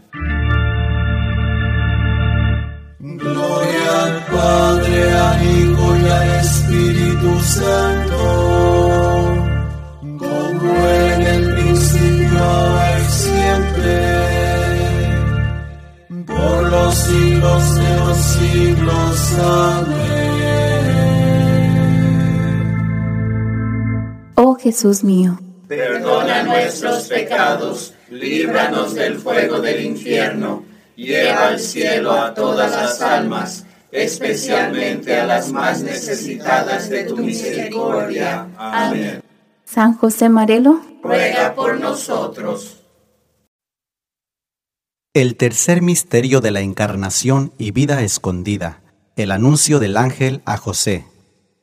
Gloria 3.37 4.03
al 4.05 4.25
Padre, 4.25 5.11
al 5.11 5.39
Hijo 5.45 5.85
y 5.95 6.05
al 6.09 6.29
Espíritu 6.39 7.39
Santo, 7.41 8.19
como 10.17 10.69
en 10.87 11.21
el 11.21 11.53
principio, 11.53 12.39
ahora 12.43 12.99
y 12.99 13.03
siempre, 13.11 13.95
por 16.25 16.57
los 16.71 16.95
siglos 16.95 17.75
de 17.75 17.89
los 17.99 18.17
siglos. 18.17 19.33
Amén. 19.39 20.07
Oh 24.35 24.55
Jesús 24.55 25.03
mío, 25.03 25.39
Perdona 25.67 26.43
nuestros 26.43 27.03
pecados, 27.03 27.93
líbranos 28.09 28.95
del 28.95 29.19
fuego 29.19 29.59
del 29.59 29.85
infierno, 29.85 30.63
lleva 30.97 31.47
al 31.47 31.59
cielo 31.59 32.11
a 32.11 32.33
todas 32.33 32.71
las 32.71 33.01
almas, 33.01 33.65
especialmente 33.91 35.15
a 35.15 35.25
las 35.25 35.51
más 35.51 35.81
necesitadas 35.83 36.89
de 36.89 37.03
tu 37.05 37.17
misericordia. 37.17 38.47
Amén. 38.57 39.21
San 39.63 39.93
José 39.93 40.27
Marelo, 40.29 40.81
Ruega 41.03 41.53
por 41.53 41.79
nosotros. 41.79 42.83
El 45.13 45.35
tercer 45.35 45.81
misterio 45.81 46.41
de 46.41 46.51
la 46.51 46.61
encarnación 46.61 47.53
y 47.57 47.71
vida 47.71 48.01
escondida, 48.01 48.81
el 49.15 49.31
anuncio 49.31 49.79
del 49.79 49.97
ángel 49.97 50.41
a 50.45 50.57
José. 50.57 51.05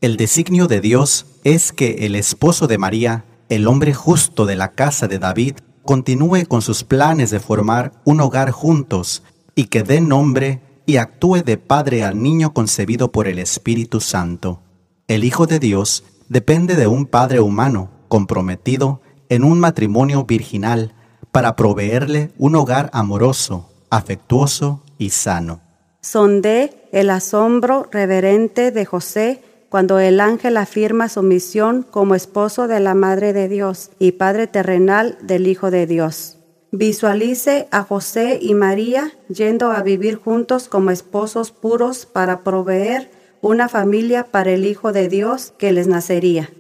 El 0.01 0.17
designio 0.17 0.67
de 0.67 0.81
Dios 0.81 1.27
es 1.45 1.73
que 1.73 2.07
el 2.07 2.17
esposo 2.17 2.67
de 2.67 2.79
María, 2.79 3.25
el 3.49 3.67
hombre 3.67 3.95
justo 3.95 4.45
de 4.45 4.57
la 4.57 4.73
casa 4.73 5.09
de 5.09 5.19
David, 5.19 5.57
continúe 5.85 6.47
con 6.49 6.63
sus 6.63 6.85
planes 6.85 7.31
de 7.31 7.41
formar 7.41 7.93
un 8.05 8.21
hogar 8.21 8.51
juntos 8.51 9.23
y 9.55 9.67
que 9.67 9.83
dé 9.83 10.01
nombre 10.01 10.61
y 10.87 10.97
actúe 10.97 11.43
de 11.45 11.57
padre 11.57 12.05
al 12.05 12.23
niño 12.23 12.53
concebido 12.53 13.13
por 13.13 13.29
el 13.29 13.39
Espíritu 13.39 14.01
Santo. 14.01 14.61
El 15.09 15.25
Hijo 15.25 15.47
de 15.47 15.59
Dios 15.59 16.05
depende 16.29 16.75
de 16.75 16.87
un 16.87 17.07
padre 17.07 17.41
humano 17.41 17.91
comprometido 18.09 19.01
en 19.29 19.45
un 19.45 19.61
matrimonio 19.61 20.25
virginal 20.25 20.95
para 21.33 21.57
proveerle 21.57 22.33
un 22.39 22.57
hogar 22.57 22.91
amoroso, 22.93 23.69
afectuoso 23.91 24.83
y 24.99 25.11
sano. 25.11 25.61
Sondé 26.01 26.89
el 26.93 27.11
asombro 27.11 27.89
reverente 27.91 28.71
de 28.71 28.85
José 28.85 29.43
cuando 29.75 29.99
el 29.99 30.21
ángel 30.21 30.57
afirma 30.57 31.09
su 31.09 31.21
misión 31.25 31.83
como 31.83 32.15
esposo 32.15 32.69
de 32.69 32.79
la 32.79 32.95
Madre 32.95 33.33
de 33.33 33.49
Dios 33.49 33.91
y 33.99 34.13
Padre 34.13 34.47
terrenal 34.47 35.19
del 35.21 35.49
Hijo 35.49 35.73
de 35.73 35.89
Dios. 35.89 36.39
Visualice 36.71 37.67
a 37.73 37.83
José 37.83 38.39
y 38.41 38.55
María 38.55 39.11
yendo 39.29 39.73
a 39.73 39.83
vivir 39.83 40.15
juntos 40.15 40.69
como 40.69 40.93
esposos 40.93 41.51
puros 41.51 42.07
para 42.07 42.45
proveer 42.45 43.11
una 43.41 43.69
familia 43.69 44.29
para 44.31 44.53
el 44.53 44.65
Hijo 44.65 44.93
de 44.93 45.09
Dios 45.09 45.53
que 45.59 45.73
les 45.73 45.89
nacería. 45.89 46.51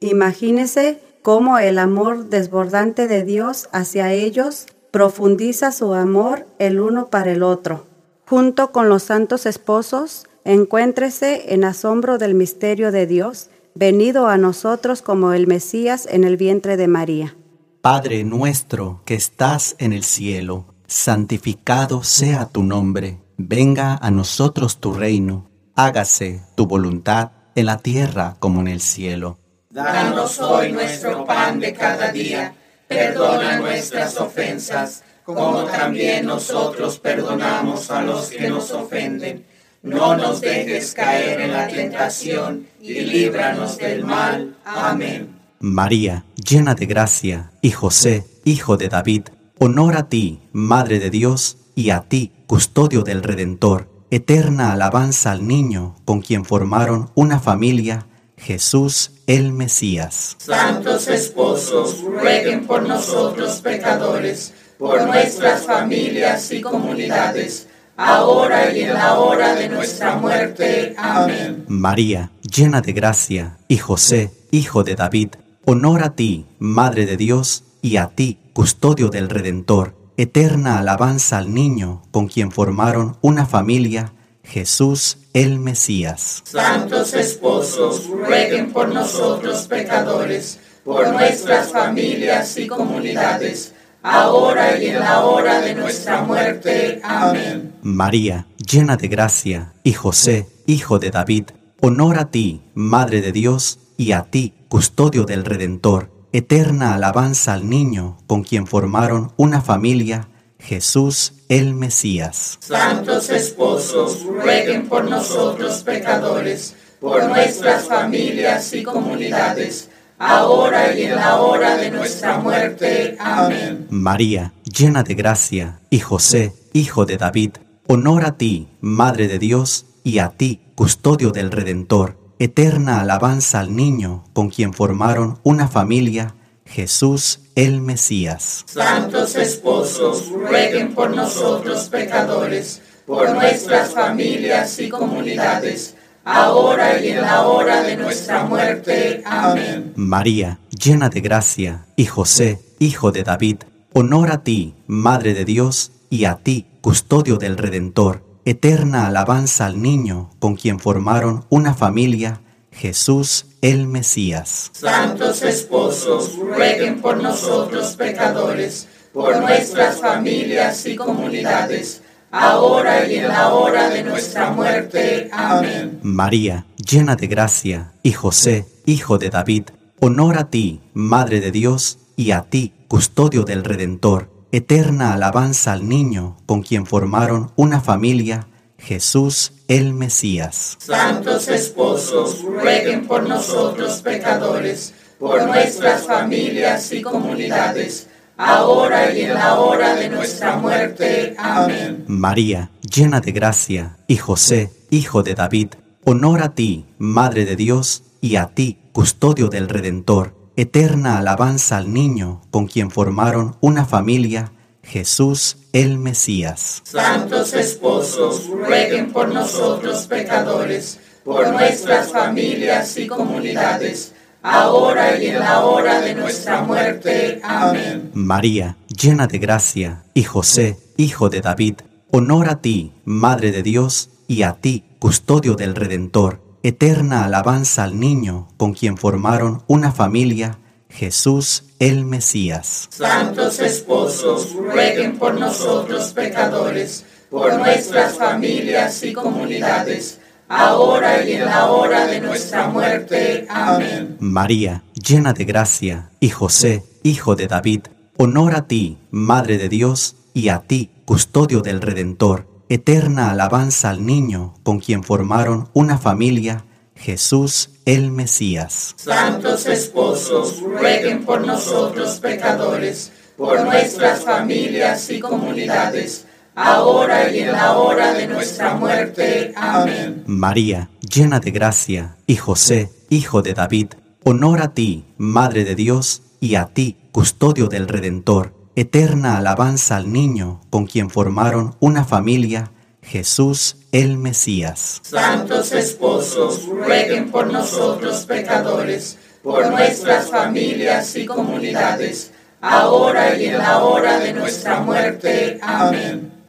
Imagínese 0.00 0.98
cómo 1.20 1.58
el 1.58 1.78
amor 1.78 2.30
desbordante 2.30 3.06
de 3.06 3.22
Dios 3.22 3.68
hacia 3.72 4.14
ellos 4.14 4.64
profundiza 4.90 5.72
su 5.72 5.92
amor 5.92 6.46
el 6.58 6.80
uno 6.80 7.08
para 7.08 7.32
el 7.32 7.42
otro. 7.42 7.84
Junto 8.26 8.72
con 8.72 8.88
los 8.88 9.02
santos 9.02 9.44
esposos, 9.44 10.24
encuéntrese 10.44 11.54
en 11.54 11.64
asombro 11.64 12.18
del 12.18 12.34
misterio 12.34 12.92
de 12.92 13.06
Dios, 13.06 13.50
venido 13.74 14.26
a 14.26 14.36
nosotros 14.36 15.02
como 15.02 15.32
el 15.32 15.46
Mesías 15.46 16.06
en 16.10 16.24
el 16.24 16.36
vientre 16.36 16.76
de 16.76 16.88
María. 16.88 17.36
Padre 17.80 18.24
nuestro 18.24 19.02
que 19.04 19.14
estás 19.14 19.76
en 19.78 19.92
el 19.92 20.04
cielo, 20.04 20.66
santificado 20.86 22.02
sea 22.02 22.46
tu 22.46 22.62
nombre, 22.62 23.18
venga 23.36 23.98
a 24.00 24.10
nosotros 24.10 24.78
tu 24.78 24.92
reino, 24.92 25.50
hágase 25.74 26.42
tu 26.54 26.66
voluntad 26.66 27.32
en 27.54 27.66
la 27.66 27.78
tierra 27.78 28.36
como 28.38 28.60
en 28.60 28.68
el 28.68 28.80
cielo. 28.80 29.38
Danos 29.70 30.38
hoy 30.38 30.70
nuestro 30.72 31.24
pan 31.24 31.58
de 31.58 31.72
cada 31.72 32.12
día. 32.12 32.54
Perdona 32.86 33.58
nuestras 33.58 34.18
ofensas, 34.20 35.02
como 35.24 35.64
también 35.64 36.26
nosotros 36.26 36.98
perdonamos 36.98 37.90
a 37.90 38.02
los 38.02 38.28
que 38.28 38.50
nos 38.50 38.70
ofenden. 38.70 39.46
No 39.82 40.16
nos 40.16 40.40
dejes 40.40 40.94
caer 40.94 41.40
en 41.40 41.52
la 41.52 41.66
tentación, 41.66 42.66
y 42.80 43.00
líbranos 43.00 43.78
del 43.78 44.04
mal. 44.04 44.56
Amén. 44.64 45.28
María, 45.58 46.24
llena 46.36 46.74
de 46.74 46.86
gracia, 46.86 47.50
y 47.60 47.70
José, 47.70 48.24
hijo 48.44 48.76
de 48.76 48.88
David, 48.88 49.22
honor 49.58 49.96
a 49.96 50.08
ti, 50.08 50.40
Madre 50.52 50.98
de 50.98 51.10
Dios, 51.10 51.58
y 51.74 51.90
a 51.90 52.02
ti, 52.02 52.32
custodio 52.46 53.02
del 53.02 53.22
Redentor, 53.22 53.88
eterna 54.10 54.72
alabanza 54.72 55.32
al 55.32 55.46
niño 55.46 55.96
con 56.04 56.20
quien 56.20 56.44
formaron 56.44 57.10
una 57.14 57.40
familia, 57.40 58.06
Jesús 58.36 59.12
el 59.26 59.52
Mesías. 59.52 60.36
Santos 60.38 61.08
esposos, 61.08 62.02
rueguen 62.02 62.66
por 62.66 62.82
nosotros 62.82 63.60
pecadores, 63.60 64.52
por 64.78 65.06
nuestras 65.06 65.64
familias 65.64 66.50
y 66.50 66.60
comunidades 66.60 67.68
ahora 68.02 68.74
y 68.74 68.82
en 68.82 68.94
la 68.94 69.14
hora 69.18 69.54
de 69.54 69.68
nuestra 69.68 70.16
muerte. 70.16 70.94
Amén. 70.98 71.64
María, 71.68 72.30
llena 72.42 72.80
de 72.80 72.92
gracia, 72.92 73.58
y 73.68 73.78
José, 73.78 74.30
hijo 74.50 74.82
de 74.84 74.94
David, 74.94 75.28
honor 75.64 76.02
a 76.02 76.14
ti, 76.14 76.46
Madre 76.58 77.06
de 77.06 77.16
Dios, 77.16 77.64
y 77.80 77.96
a 77.96 78.08
ti, 78.08 78.38
custodio 78.52 79.08
del 79.08 79.28
Redentor, 79.28 79.94
eterna 80.16 80.78
alabanza 80.78 81.38
al 81.38 81.54
niño 81.54 82.02
con 82.10 82.28
quien 82.28 82.50
formaron 82.50 83.16
una 83.22 83.46
familia, 83.46 84.12
Jesús 84.44 85.18
el 85.32 85.58
Mesías. 85.58 86.42
Santos 86.44 87.14
esposos, 87.14 88.06
rueguen 88.08 88.72
por 88.72 88.88
nosotros 88.88 89.66
pecadores, 89.66 90.58
por 90.84 91.08
nuestras 91.08 91.72
familias 91.72 92.58
y 92.58 92.66
comunidades, 92.66 93.71
ahora 94.02 94.80
y 94.80 94.86
en 94.86 95.00
la 95.00 95.24
hora 95.24 95.60
de 95.60 95.74
nuestra 95.74 96.22
muerte. 96.22 97.00
Amén. 97.04 97.74
María, 97.82 98.46
llena 98.58 98.96
de 98.96 99.08
gracia, 99.08 99.72
y 99.82 99.92
José, 99.92 100.48
hijo 100.66 100.98
de 100.98 101.10
David, 101.10 101.44
honor 101.80 102.18
a 102.18 102.30
ti, 102.30 102.62
Madre 102.74 103.20
de 103.20 103.32
Dios, 103.32 103.78
y 103.96 104.12
a 104.12 104.22
ti, 104.22 104.54
custodio 104.68 105.24
del 105.24 105.44
Redentor, 105.44 106.10
eterna 106.32 106.94
alabanza 106.94 107.52
al 107.52 107.68
niño 107.68 108.18
con 108.26 108.42
quien 108.42 108.66
formaron 108.66 109.32
una 109.36 109.60
familia, 109.60 110.28
Jesús 110.58 111.34
el 111.48 111.74
Mesías. 111.74 112.58
Santos 112.60 113.28
esposos, 113.30 114.24
rueguen 114.24 114.88
por 114.88 115.04
nosotros 115.04 115.82
pecadores, 115.82 116.74
por 117.00 117.24
nuestras 117.28 117.88
familias 117.88 118.72
y 118.72 118.82
comunidades, 118.82 119.90
ahora 120.18 120.96
y 120.96 121.02
en 121.02 121.16
la 121.16 121.40
hora 121.40 121.76
de 121.76 121.90
nuestra 121.90 122.38
muerte. 122.38 123.16
Amén. 123.18 123.86
María, 123.90 124.52
llena 124.64 125.02
de 125.02 125.14
gracia, 125.14 125.80
y 125.90 126.00
José, 126.00 126.54
hijo 126.72 127.06
de 127.06 127.16
David, 127.16 127.52
honor 127.86 128.24
a 128.24 128.36
ti, 128.36 128.68
Madre 128.80 129.28
de 129.28 129.38
Dios, 129.38 129.86
y 130.04 130.18
a 130.18 130.30
ti, 130.30 130.60
custodio 130.74 131.30
del 131.30 131.50
Redentor, 131.50 132.16
eterna 132.38 133.00
alabanza 133.00 133.60
al 133.60 133.76
niño 133.76 134.24
con 134.32 134.50
quien 134.50 134.72
formaron 134.72 135.38
una 135.42 135.68
familia, 135.68 136.34
Jesús 136.64 137.40
el 137.54 137.80
Mesías. 137.80 138.64
Santos 138.66 139.36
esposos, 139.36 140.30
rueguen 140.30 140.94
por 140.94 141.14
nosotros 141.14 141.88
pecadores, 141.88 142.80
por 143.06 143.30
nuestras 143.34 143.92
familias 143.92 144.78
y 144.78 144.88
comunidades, 144.88 145.94
ahora 146.24 147.00
y 147.00 147.08
en 147.08 147.22
la 147.22 147.46
hora 147.46 147.82
de 147.82 147.96
nuestra 147.96 148.44
muerte. 148.44 149.22
Amén. 149.24 149.92
María, 149.96 150.58
llena 150.70 151.08
de 151.08 151.20
gracia, 151.20 151.86
y 151.96 152.06
José, 152.06 152.60
hijo 152.78 153.12
de 153.12 153.22
David, 153.22 153.58
honor 153.92 154.30
a 154.30 154.42
ti, 154.42 154.74
Madre 154.86 155.34
de 155.34 155.44
Dios, 155.44 155.92
y 156.10 156.24
a 156.24 156.36
ti, 156.36 156.66
custodio 156.80 157.36
del 157.36 157.56
Redentor, 157.56 158.24
eterna 158.44 159.06
alabanza 159.06 159.66
al 159.66 159.80
niño 159.80 160.30
con 160.38 160.56
quien 160.56 160.78
formaron 160.80 161.44
una 161.48 161.74
familia, 161.74 162.40
Jesús 162.70 163.46
el 163.60 163.86
Mesías. 163.86 164.70
Santos 164.72 165.42
esposos, 165.42 166.36
rueguen 166.36 167.00
por 167.00 167.22
nosotros 167.22 167.94
pecadores, 167.96 168.88
por 169.12 169.40
nuestras 169.40 170.00
familias 170.00 170.84
y 170.86 170.96
comunidades, 170.96 172.02
ahora 172.32 173.06
y 173.06 173.16
en 173.16 173.28
la 173.28 173.54
hora 173.54 173.90
de 173.90 174.02
nuestra 174.02 174.50
muerte. 174.50 175.28
Amén. 175.32 176.00
María, 176.02 176.66
llena 176.76 177.14
de 177.14 177.28
gracia, 177.28 177.92
y 178.02 178.12
José, 178.12 178.66
hijo 178.86 179.18
de 179.18 179.30
David, 179.30 179.64
honor 180.00 180.38
a 180.38 180.50
ti, 180.50 180.80
Madre 180.94 181.40
de 181.40 181.52
Dios, 181.52 181.98
y 182.16 182.32
a 182.32 182.42
ti, 182.42 182.72
custodio 182.88 183.44
del 183.44 183.62
Redentor, 183.62 184.30
eterna 184.50 185.14
alabanza 185.14 185.72
al 185.72 185.88
niño 185.88 186.36
con 186.46 186.62
quien 186.62 186.86
formaron 186.86 187.52
una 187.56 187.80
familia, 187.80 188.48
Jesús 188.78 189.52
el 189.68 189.94
Mesías. 189.94 190.76
Santos 190.80 191.48
esposos, 191.48 192.42
rueguen 192.42 193.06
por 193.06 193.28
nosotros 193.28 194.02
pecadores, 194.02 194.92
por 195.18 195.46
nuestras 195.46 196.06
familias 196.06 196.92
y 196.92 197.00
comunidades, 197.00 198.08
ahora 198.42 199.14
y 199.14 199.22
en 199.22 199.34
la 199.34 199.60
hora 199.60 199.94
de 199.94 200.08
nuestra 200.08 200.56
muerte. 200.56 201.34
Amén. 201.38 202.04
María, 202.08 202.70
llena 202.80 203.20
de 203.20 203.32
gracia, 203.32 203.96
y 204.06 204.16
José, 204.16 204.70
hijo 204.90 205.22
de 205.22 205.34
David, 205.34 205.68
honor 206.04 206.42
a 206.42 206.54
ti, 206.54 206.84
Madre 206.98 207.44
de 207.44 207.56
Dios, 207.56 208.02
y 208.20 208.36
a 208.36 208.48
ti, 208.48 208.78
custodio 208.92 209.48
del 209.48 209.68
Redentor, 209.68 210.34
eterna 210.56 211.18
alabanza 211.18 211.78
al 211.78 211.92
niño 211.92 212.42
con 212.50 212.66
quien 212.66 212.90
formaron 212.90 213.56
una 213.60 213.84
familia, 213.84 214.52
Jesús 214.82 215.58
el 215.72 215.98
Mesías. 215.98 216.82
Santos 216.84 217.54
esposos, 217.54 218.48
rueguen 218.48 219.12
por 219.12 219.28
nosotros 219.28 220.06
pecadores, 220.06 220.98
por 221.24 221.48
nuestras 221.50 222.12
familias 222.12 222.96
y 222.98 223.06
comunidades, 223.06 224.11
ahora 224.42 225.20
y 225.22 225.26
en 225.26 225.38
la 225.38 225.64
hora 225.64 226.00
de 226.00 226.14
nuestra 226.14 226.62
muerte. 226.62 227.40
Amén. 227.42 228.10
María, 228.14 228.76
llena 228.88 229.26
de 229.26 229.38
gracia, 229.38 230.04
y 230.14 230.24
José, 230.24 230.78
hijo 230.96 231.28
de 231.28 231.40
David, 231.40 231.76
honor 232.10 232.48
a 232.48 232.60
ti, 232.60 232.92
Madre 233.04 233.52
de 233.52 233.62
Dios, 233.62 234.10
y 234.26 234.42
a 234.42 234.54
ti, 234.54 234.84
custodio 234.98 235.54
del 235.54 235.74
Redentor, 235.74 236.40
eterna 236.62 237.24
alabanza 237.24 237.84
al 237.84 237.98
niño 237.98 238.48
con 238.56 238.72
quien 238.72 238.96
formaron 238.96 239.62
una 239.66 239.92
familia, 239.92 240.58
Jesús 240.88 241.64
el 241.78 242.04
Mesías. 242.04 242.88
Santos 242.90 243.58
esposos, 243.58 244.52
rueguen 244.54 245.18
por 245.18 245.34
nosotros 245.34 246.12
pecadores, 246.12 247.04
por 247.30 247.54
nuestras 247.58 248.18
familias 248.18 249.02
y 249.02 249.12
comunidades, 249.12 250.20
ahora 250.52 251.24
y 251.24 251.32
en 251.32 251.46
la 251.46 251.70
hora 251.70 252.06
de 252.06 252.20
nuestra 252.20 252.68
muerte. 252.68 253.46
Amén. 253.48 254.16
María, 254.20 254.84
llena 254.94 255.32
de 255.32 255.44
gracia, 255.44 256.10
y 256.20 256.28
José, 256.28 256.84
hijo 257.02 257.34
de 257.36 257.46
David, 257.46 257.80
honor 258.18 258.54
a 258.54 258.66
ti, 258.66 258.98
Madre 259.10 259.56
de 259.56 259.68
Dios, 259.68 260.16
y 260.34 260.50
a 260.50 260.60
ti, 260.60 260.90
custodio 261.04 261.60
del 261.60 261.80
Redentor, 261.80 262.46
eterna 262.68 263.30
alabanza 263.30 263.90
al 263.90 264.04
niño 264.04 264.54
con 264.62 264.78
quien 264.78 265.02
formaron 265.02 265.68
una 265.72 265.98
familia, 265.98 266.64
Jesús 266.94 267.70
el 267.84 268.12
Mesías. 268.12 268.94
Santos 268.96 269.66
esposos, 269.66 270.60
rueguen 270.60 271.24
por 271.24 271.44
nosotros 271.44 272.20
pecadores, 272.20 273.10
por 273.36 273.64
nuestras 273.64 274.20
familias 274.20 275.10
y 275.10 275.18
comunidades, 275.18 276.26
ahora 276.54 277.30
y 277.30 277.40
en 277.40 277.52
la 277.52 277.76
hora 277.76 278.14
de 278.14 278.26
nuestra 278.26 278.74
muerte. 278.74 279.52
Amén. 279.56 280.22
María, 280.26 280.90
llena 281.00 281.40
de 281.40 281.50
gracia, 281.50 282.16
y 282.26 282.36
José, 282.36 282.90
hijo 283.08 283.42
de 283.42 283.54
David, 283.54 283.88
honor 284.24 284.62
a 284.62 284.74
ti, 284.74 285.04
Madre 285.16 285.64
de 285.64 285.74
Dios, 285.74 286.22
y 286.40 286.56
a 286.56 286.66
ti, 286.66 286.96
custodio 287.12 287.68
del 287.68 287.88
Redentor, 287.88 288.54
eterna 288.74 289.36
alabanza 289.36 289.96
al 289.96 290.12
niño 290.12 290.60
con 290.70 290.86
quien 290.86 291.10
formaron 291.10 291.76
una 291.80 292.04
familia, 292.04 292.72
Jesús 293.02 293.76
el 293.92 294.16
Mesías. 294.16 295.00
Santos 295.02 295.72
esposos, 295.72 296.66
rueguen 296.66 297.30
por 297.30 297.52
nosotros 297.52 298.24
pecadores, 298.24 299.18
por 299.42 299.70
nuestras 299.70 300.30
familias 300.30 301.14
y 301.16 301.26
comunidades, 301.26 302.32
ahora 302.60 303.36
y 303.36 303.46
en 303.46 303.58
la 303.58 303.84
hora 303.84 304.18
de 304.18 304.32
nuestra 304.32 304.80
muerte. 304.80 305.58
Amén. 305.60 306.41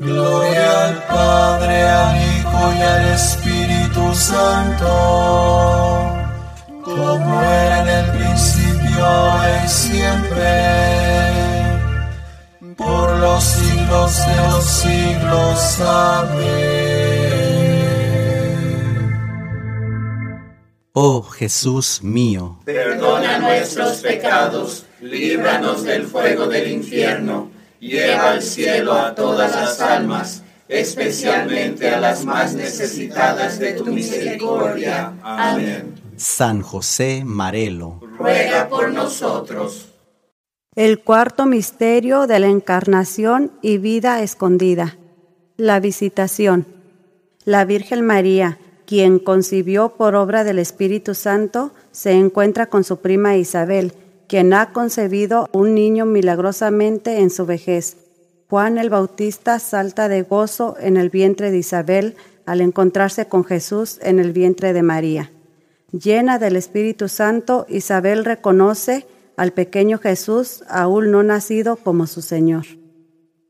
Gloria 0.00 0.86
al 0.86 1.06
Padre, 1.08 1.82
al 1.82 2.16
Hijo 2.16 2.72
y 2.74 2.80
al 2.80 3.04
Espíritu 3.12 4.14
Santo, 4.14 4.86
como 6.82 7.42
era 7.42 7.82
en 7.82 7.88
el 7.88 8.10
principio, 8.16 9.04
ahora 9.04 9.62
y 9.62 9.68
siempre 9.68 10.90
por 12.78 13.14
los 13.18 13.44
siglos 13.44 14.26
de 14.26 14.36
los 14.36 14.64
siglos. 14.64 15.80
Amén. 15.80 17.10
Oh 20.94 21.22
Jesús 21.22 22.02
mío, 22.02 22.58
Perdona 22.64 23.38
nuestros 23.38 23.98
pecados, 23.98 24.86
líbranos 25.02 25.84
del 25.84 26.04
fuego 26.04 26.46
del 26.46 26.70
infierno, 26.70 27.49
Lleva 27.80 28.32
al 28.32 28.42
cielo 28.42 28.92
a 28.92 29.14
todas 29.14 29.56
las 29.56 29.80
almas, 29.80 30.42
especialmente 30.68 31.88
a 31.88 31.98
las 31.98 32.26
más 32.26 32.54
necesitadas 32.54 33.58
de 33.58 33.72
tu 33.72 33.86
misericordia. 33.86 35.14
Amén. 35.22 35.94
San 36.16 36.60
José 36.60 37.22
Marelo, 37.24 37.98
Ruega 38.18 38.68
por 38.68 38.92
nosotros. 38.92 39.88
El 40.76 41.00
cuarto 41.02 41.46
misterio 41.46 42.26
de 42.26 42.38
la 42.38 42.48
encarnación 42.48 43.50
y 43.62 43.78
vida 43.78 44.22
escondida. 44.22 44.98
La 45.56 45.80
visitación. 45.80 46.66
La 47.46 47.64
Virgen 47.64 48.04
María, 48.04 48.58
quien 48.84 49.18
concibió 49.18 49.96
por 49.96 50.14
obra 50.14 50.44
del 50.44 50.58
Espíritu 50.58 51.14
Santo, 51.14 51.72
se 51.92 52.12
encuentra 52.12 52.66
con 52.66 52.84
su 52.84 52.98
prima 52.98 53.38
Isabel, 53.38 53.94
quien 54.30 54.52
ha 54.52 54.72
concebido 54.72 55.48
un 55.50 55.74
niño 55.74 56.06
milagrosamente 56.06 57.18
en 57.18 57.30
su 57.30 57.46
vejez. 57.46 57.96
Juan 58.48 58.78
el 58.78 58.88
Bautista 58.88 59.58
salta 59.58 60.08
de 60.08 60.22
gozo 60.22 60.76
en 60.78 60.96
el 60.96 61.10
vientre 61.10 61.50
de 61.50 61.58
Isabel 61.58 62.14
al 62.46 62.60
encontrarse 62.60 63.26
con 63.26 63.44
Jesús 63.44 63.98
en 64.02 64.20
el 64.20 64.32
vientre 64.32 64.72
de 64.72 64.84
María. 64.84 65.32
Llena 65.90 66.38
del 66.38 66.54
Espíritu 66.54 67.08
Santo, 67.08 67.66
Isabel 67.68 68.24
reconoce 68.24 69.04
al 69.36 69.52
pequeño 69.52 69.98
Jesús 69.98 70.62
aún 70.68 71.10
no 71.10 71.24
nacido 71.24 71.74
como 71.74 72.06
su 72.06 72.22
Señor. 72.22 72.66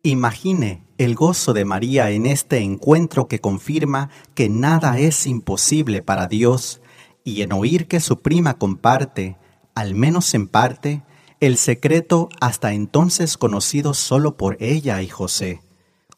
Imagine 0.02 0.82
el 0.96 1.14
gozo 1.14 1.52
de 1.52 1.66
María 1.66 2.10
en 2.10 2.24
este 2.24 2.56
encuentro 2.60 3.28
que 3.28 3.38
confirma 3.38 4.08
que 4.32 4.48
nada 4.48 4.98
es 4.98 5.26
imposible 5.26 6.02
para 6.02 6.26
Dios 6.26 6.80
y 7.22 7.42
en 7.42 7.52
oír 7.52 7.86
que 7.86 8.00
su 8.00 8.20
prima 8.20 8.54
comparte, 8.54 9.36
al 9.80 9.94
menos 9.94 10.34
en 10.34 10.46
parte, 10.46 11.02
el 11.40 11.56
secreto 11.56 12.28
hasta 12.40 12.74
entonces 12.74 13.38
conocido 13.38 13.94
solo 13.94 14.36
por 14.36 14.58
ella 14.60 15.00
y 15.00 15.08
José. 15.08 15.62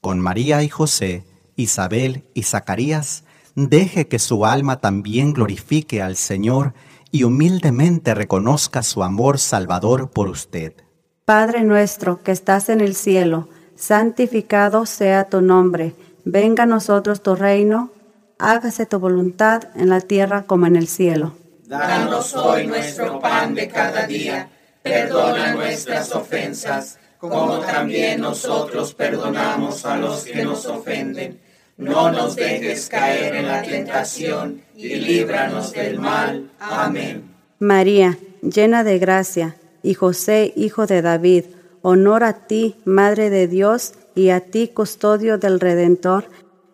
Con 0.00 0.18
María 0.18 0.64
y 0.64 0.68
José, 0.68 1.24
Isabel 1.54 2.24
y 2.34 2.42
Zacarías, 2.42 3.22
deje 3.54 4.08
que 4.08 4.18
su 4.18 4.46
alma 4.46 4.80
también 4.80 5.32
glorifique 5.32 6.02
al 6.02 6.16
Señor 6.16 6.74
y 7.12 7.22
humildemente 7.22 8.14
reconozca 8.14 8.82
su 8.82 9.04
amor 9.04 9.38
salvador 9.38 10.10
por 10.10 10.28
usted. 10.28 10.72
Padre 11.24 11.62
nuestro 11.62 12.20
que 12.24 12.32
estás 12.32 12.68
en 12.68 12.80
el 12.80 12.96
cielo, 12.96 13.48
santificado 13.76 14.86
sea 14.86 15.28
tu 15.28 15.40
nombre, 15.40 15.94
venga 16.24 16.64
a 16.64 16.66
nosotros 16.66 17.22
tu 17.22 17.36
reino, 17.36 17.90
hágase 18.40 18.86
tu 18.86 18.98
voluntad 18.98 19.68
en 19.76 19.88
la 19.88 20.00
tierra 20.00 20.42
como 20.42 20.66
en 20.66 20.74
el 20.74 20.88
cielo. 20.88 21.34
Danos 21.72 22.34
hoy 22.34 22.66
nuestro 22.66 23.18
pan 23.18 23.54
de 23.54 23.66
cada 23.66 24.06
día, 24.06 24.46
perdona 24.82 25.54
nuestras 25.54 26.14
ofensas, 26.14 26.98
como 27.16 27.60
también 27.60 28.20
nosotros 28.20 28.92
perdonamos 28.92 29.86
a 29.86 29.96
los 29.96 30.24
que 30.24 30.44
nos 30.44 30.66
ofenden. 30.66 31.40
No 31.78 32.12
nos 32.12 32.36
dejes 32.36 32.90
caer 32.90 33.36
en 33.36 33.48
la 33.48 33.62
tentación 33.62 34.60
y 34.76 34.96
líbranos 34.96 35.72
del 35.72 35.98
mal. 35.98 36.50
Amén. 36.60 37.22
María, 37.58 38.18
llena 38.42 38.84
de 38.84 38.98
gracia, 38.98 39.56
y 39.82 39.94
José, 39.94 40.52
hijo 40.54 40.86
de 40.86 41.00
David, 41.00 41.44
honor 41.80 42.22
a 42.24 42.34
ti, 42.34 42.76
Madre 42.84 43.30
de 43.30 43.48
Dios, 43.48 43.94
y 44.14 44.28
a 44.28 44.40
ti, 44.40 44.68
custodio 44.68 45.38
del 45.38 45.58
Redentor, 45.58 46.26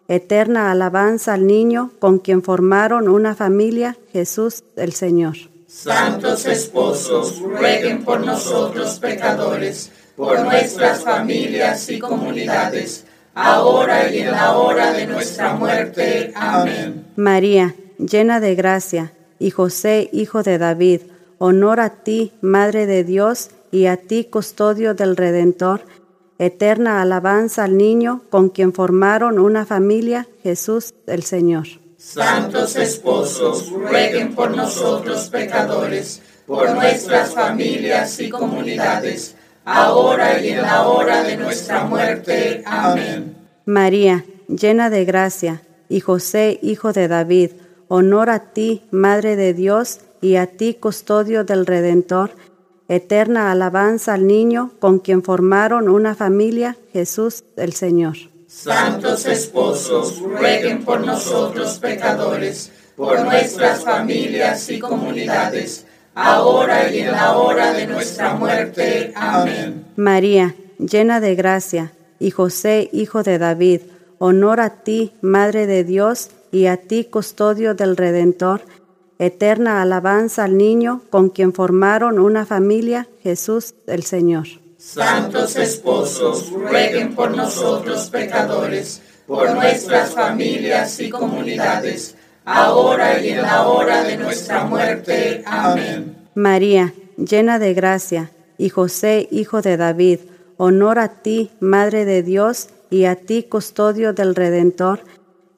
eterna 0.09 0.71
alabanza 0.71 1.35
al 1.35 1.47
niño 1.47 1.93
con 1.99 2.19
quien 2.19 2.43
formaron 2.43 3.09
una 3.09 3.35
familia, 3.35 3.97
Jesús 4.13 4.65
el 4.77 4.93
Señor. 4.93 5.37
Santos 5.67 6.47
esposos, 6.47 7.41
rueguen 7.41 8.03
por 8.03 8.21
nosotros 8.21 8.99
pecadores, 8.99 9.93
por 10.17 10.41
nuestras 10.41 11.05
familias 11.05 11.91
y 11.91 11.99
comunidades, 11.99 13.05
ahora 13.35 14.11
y 14.11 14.21
en 14.21 14.33
la 14.33 14.57
hora 14.57 14.93
de 14.93 15.07
nuestra 15.07 15.53
muerte. 15.53 16.33
Amén. 16.35 17.07
María, 17.17 17.75
llena 17.99 18.41
de 18.41 18.55
gracia, 18.55 19.13
y 19.39 19.51
José, 19.51 20.09
hijo 20.13 20.43
de 20.43 20.57
David, 20.57 21.03
honor 21.37 21.81
a 21.81 21.91
ti, 21.91 22.33
Madre 22.41 22.87
de 22.87 23.05
Dios, 23.05 23.51
y 23.71 23.87
a 23.87 23.99
ti, 23.99 24.25
custodio 24.25 24.95
del 24.95 25.17
Redentor, 25.17 25.83
eterna 26.39 27.03
alabanza 27.03 27.65
al 27.65 27.77
niño 27.77 28.23
con 28.31 28.49
quien 28.49 28.73
formaron 28.73 29.39
una 29.39 29.67
familia, 29.67 30.29
Jesús 30.43 30.95
el 31.07 31.25
Señor. 31.25 31.67
Santos 31.97 32.77
esposos, 32.77 33.71
rueguen 33.71 34.35
por 34.35 34.57
nosotros 34.57 35.29
pecadores, 35.31 36.23
por 36.47 36.71
nuestras 36.75 37.35
familias 37.35 38.21
y 38.21 38.31
comunidades, 38.31 39.35
ahora 39.65 40.41
y 40.41 40.51
en 40.51 40.63
la 40.63 40.89
hora 40.89 41.25
de 41.25 41.37
nuestra 41.37 41.85
muerte. 41.85 42.63
Amén. 42.65 43.37
María, 43.65 44.25
llena 44.49 44.91
de 44.91 45.05
gracia, 45.05 45.63
y 45.89 46.01
José, 46.01 46.59
hijo 46.63 46.93
de 46.93 47.09
David, 47.09 47.51
honor 47.89 48.31
a 48.31 48.53
ti, 48.53 48.83
Madre 48.91 49.37
de 49.37 49.53
Dios, 49.53 50.01
y 50.21 50.37
a 50.37 50.47
ti, 50.47 50.75
custodio 50.75 51.45
del 51.45 51.67
Redentor, 51.67 52.31
eterna 52.89 53.53
alabanza 53.53 54.15
al 54.15 54.27
niño 54.27 54.73
con 54.81 54.99
quien 54.99 55.23
formaron 55.23 55.89
una 55.89 56.15
familia, 56.15 56.77
Jesús 56.93 57.45
el 57.57 57.75
Señor. 57.75 58.17
Santos 58.47 59.27
esposos, 59.27 60.21
rueguen 60.21 60.85
por 60.85 61.01
nosotros 61.05 61.79
pecadores, 61.79 62.73
por 62.97 63.21
nuestras 63.21 63.85
familias 63.85 64.71
y 64.71 64.79
comunidades, 64.79 65.85
ahora 66.15 66.91
y 66.91 67.01
en 67.01 67.13
la 67.13 67.37
hora 67.37 67.75
de 67.75 67.87
nuestra 67.87 68.35
muerte. 68.35 69.13
Amén. 69.15 69.85
María, 69.97 70.57
llena 70.79 71.21
de 71.21 71.35
gracia, 71.35 71.93
y 72.19 72.31
José, 72.31 72.89
hijo 72.93 73.23
de 73.23 73.39
David, 73.39 73.83
honor 74.19 74.61
a 74.61 74.71
ti, 74.71 75.13
Madre 75.21 75.67
de 75.67 75.85
Dios, 75.85 76.31
y 76.51 76.67
a 76.67 76.79
ti, 76.79 77.05
custodio 77.05 77.75
del 77.75 77.97
Redentor, 77.97 78.63
eterna 79.19 79.83
alabanza 79.83 80.45
al 80.45 80.57
niño 80.57 81.03
con 81.11 81.31
quien 81.31 81.53
formaron 81.53 82.19
una 82.19 82.47
familia, 82.47 83.09
Jesús 83.23 83.75
el 83.87 84.05
Señor. 84.05 84.47
Santos 84.79 85.57
esposos, 85.57 86.51
rueguen 86.51 87.15
por 87.15 87.37
nosotros 87.37 88.09
pecadores, 88.11 89.03
por 89.27 89.53
nuestras 89.55 90.15
familias 90.15 91.01
y 91.01 91.11
comunidades, 91.11 92.15
ahora 92.45 93.21
y 93.21 93.31
en 93.31 93.43
la 93.43 93.67
hora 93.69 94.05
de 94.05 94.17
nuestra 94.17 94.65
muerte. 94.65 95.43
Amén. 95.45 96.17
María, 96.35 96.95
llena 97.17 97.59
de 97.59 97.75
gracia, 97.75 98.31
y 98.57 98.69
José, 98.71 99.29
hijo 99.31 99.63
de 99.63 99.77
David, 99.77 100.21
honor 100.57 100.99
a 100.99 101.09
ti, 101.09 101.51
Madre 101.61 102.05
de 102.05 102.23
Dios, 102.23 102.69
y 102.91 103.05
a 103.05 103.17
ti, 103.17 103.43
custodio 103.43 104.13
del 104.13 104.35
Redentor, 104.35 105.01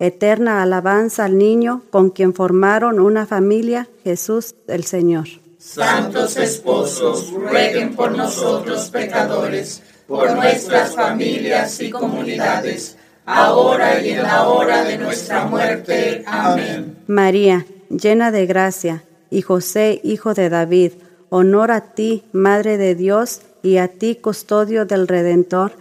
eterna 0.00 0.62
alabanza 0.62 1.26
al 1.26 1.38
niño 1.38 1.82
con 1.90 2.10
quien 2.10 2.34
formaron 2.34 2.98
una 2.98 3.26
familia, 3.26 3.88
Jesús 4.02 4.56
el 4.66 4.84
Señor. 4.84 5.28
Santos 5.58 6.36
esposos, 6.38 7.30
rueguen 7.32 7.94
por 7.94 8.16
nosotros 8.16 8.88
pecadores, 8.88 9.82
por 10.08 10.34
nuestras 10.34 10.96
familias 10.96 11.80
y 11.82 11.90
comunidades, 11.90 12.96
ahora 13.26 14.02
y 14.02 14.10
en 14.10 14.22
la 14.22 14.48
hora 14.48 14.84
de 14.84 14.96
nuestra 14.96 15.44
muerte. 15.44 16.24
Amén. 16.26 16.96
María, 17.06 17.66
llena 17.90 18.32
de 18.32 18.46
gracia, 18.46 19.04
y 19.30 19.42
José, 19.42 20.00
hijo 20.02 20.32
de 20.32 20.48
David, 20.48 20.92
honor 21.28 21.70
a 21.70 21.92
ti, 21.92 22.24
Madre 22.32 22.78
de 22.78 22.94
Dios, 22.94 23.42
y 23.62 23.76
a 23.76 23.88
ti, 23.88 24.16
custodio 24.16 24.86
del 24.86 25.06
Redentor, 25.06 25.72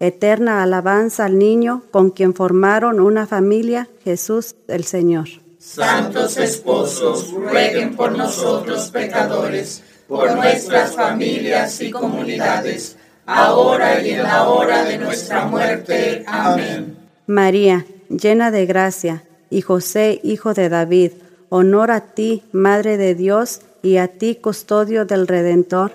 eterna 0.00 0.62
alabanza 0.62 1.26
al 1.26 1.38
niño 1.38 1.82
con 1.90 2.10
quien 2.10 2.34
formaron 2.34 2.98
una 2.98 3.26
familia, 3.26 3.88
Jesús 4.02 4.56
el 4.66 4.84
Señor. 4.84 5.28
Santos 5.58 6.38
esposos, 6.38 7.30
rueguen 7.32 7.94
por 7.94 8.16
nosotros 8.16 8.90
pecadores, 8.90 9.82
por 10.08 10.34
nuestras 10.34 10.96
familias 10.96 11.80
y 11.82 11.90
comunidades, 11.90 12.96
ahora 13.26 14.02
y 14.02 14.10
en 14.10 14.22
la 14.22 14.48
hora 14.48 14.84
de 14.84 14.98
nuestra 14.98 15.44
muerte. 15.44 16.24
Amén. 16.26 16.96
María, 17.26 17.84
llena 18.08 18.50
de 18.50 18.64
gracia, 18.64 19.22
y 19.50 19.60
José, 19.60 20.18
hijo 20.22 20.54
de 20.54 20.68
David, 20.70 21.12
honor 21.50 21.90
a 21.90 22.00
ti, 22.00 22.42
Madre 22.52 22.96
de 22.96 23.14
Dios, 23.14 23.60
y 23.82 23.98
a 23.98 24.08
ti, 24.08 24.36
custodio 24.36 25.04
del 25.04 25.26
Redentor, 25.26 25.92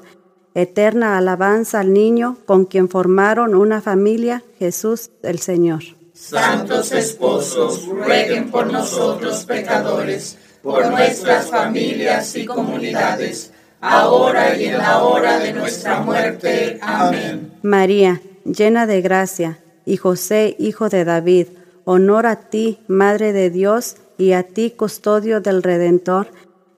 eterna 0.55 1.17
alabanza 1.17 1.81
al 1.81 1.93
niño 1.93 2.37
con 2.45 2.65
quien 2.65 2.89
formaron 2.89 3.53
una 3.53 3.81
familia, 3.81 4.43
Jesús 4.57 5.11
el 5.21 5.39
Señor. 5.39 5.83
Santos 6.13 6.93
esposos, 6.93 7.85
rueguen 7.87 8.49
por 8.49 8.71
nosotros 8.71 9.43
pecadores, 9.45 10.37
por 10.63 10.89
nuestras 10.89 11.49
familias 11.51 12.35
y 12.37 12.45
comunidades, 12.45 13.51
ahora 13.81 14.57
y 14.57 14.65
en 14.65 14.77
la 14.77 15.03
hora 15.03 15.39
de 15.39 15.53
nuestra 15.53 15.99
muerte. 15.99 16.79
Amén. 16.81 17.51
María, 17.61 18.21
llena 18.45 18.87
de 18.87 19.01
gracia, 19.01 19.59
y 19.85 19.97
José, 19.97 20.55
hijo 20.57 20.89
de 20.89 21.03
David, 21.03 21.47
honor 21.83 22.25
a 22.25 22.37
ti, 22.37 22.79
Madre 22.87 23.33
de 23.33 23.49
Dios, 23.49 23.97
y 24.17 24.31
a 24.31 24.43
ti, 24.43 24.71
custodio 24.71 25.41
del 25.41 25.61
Redentor, 25.61 26.29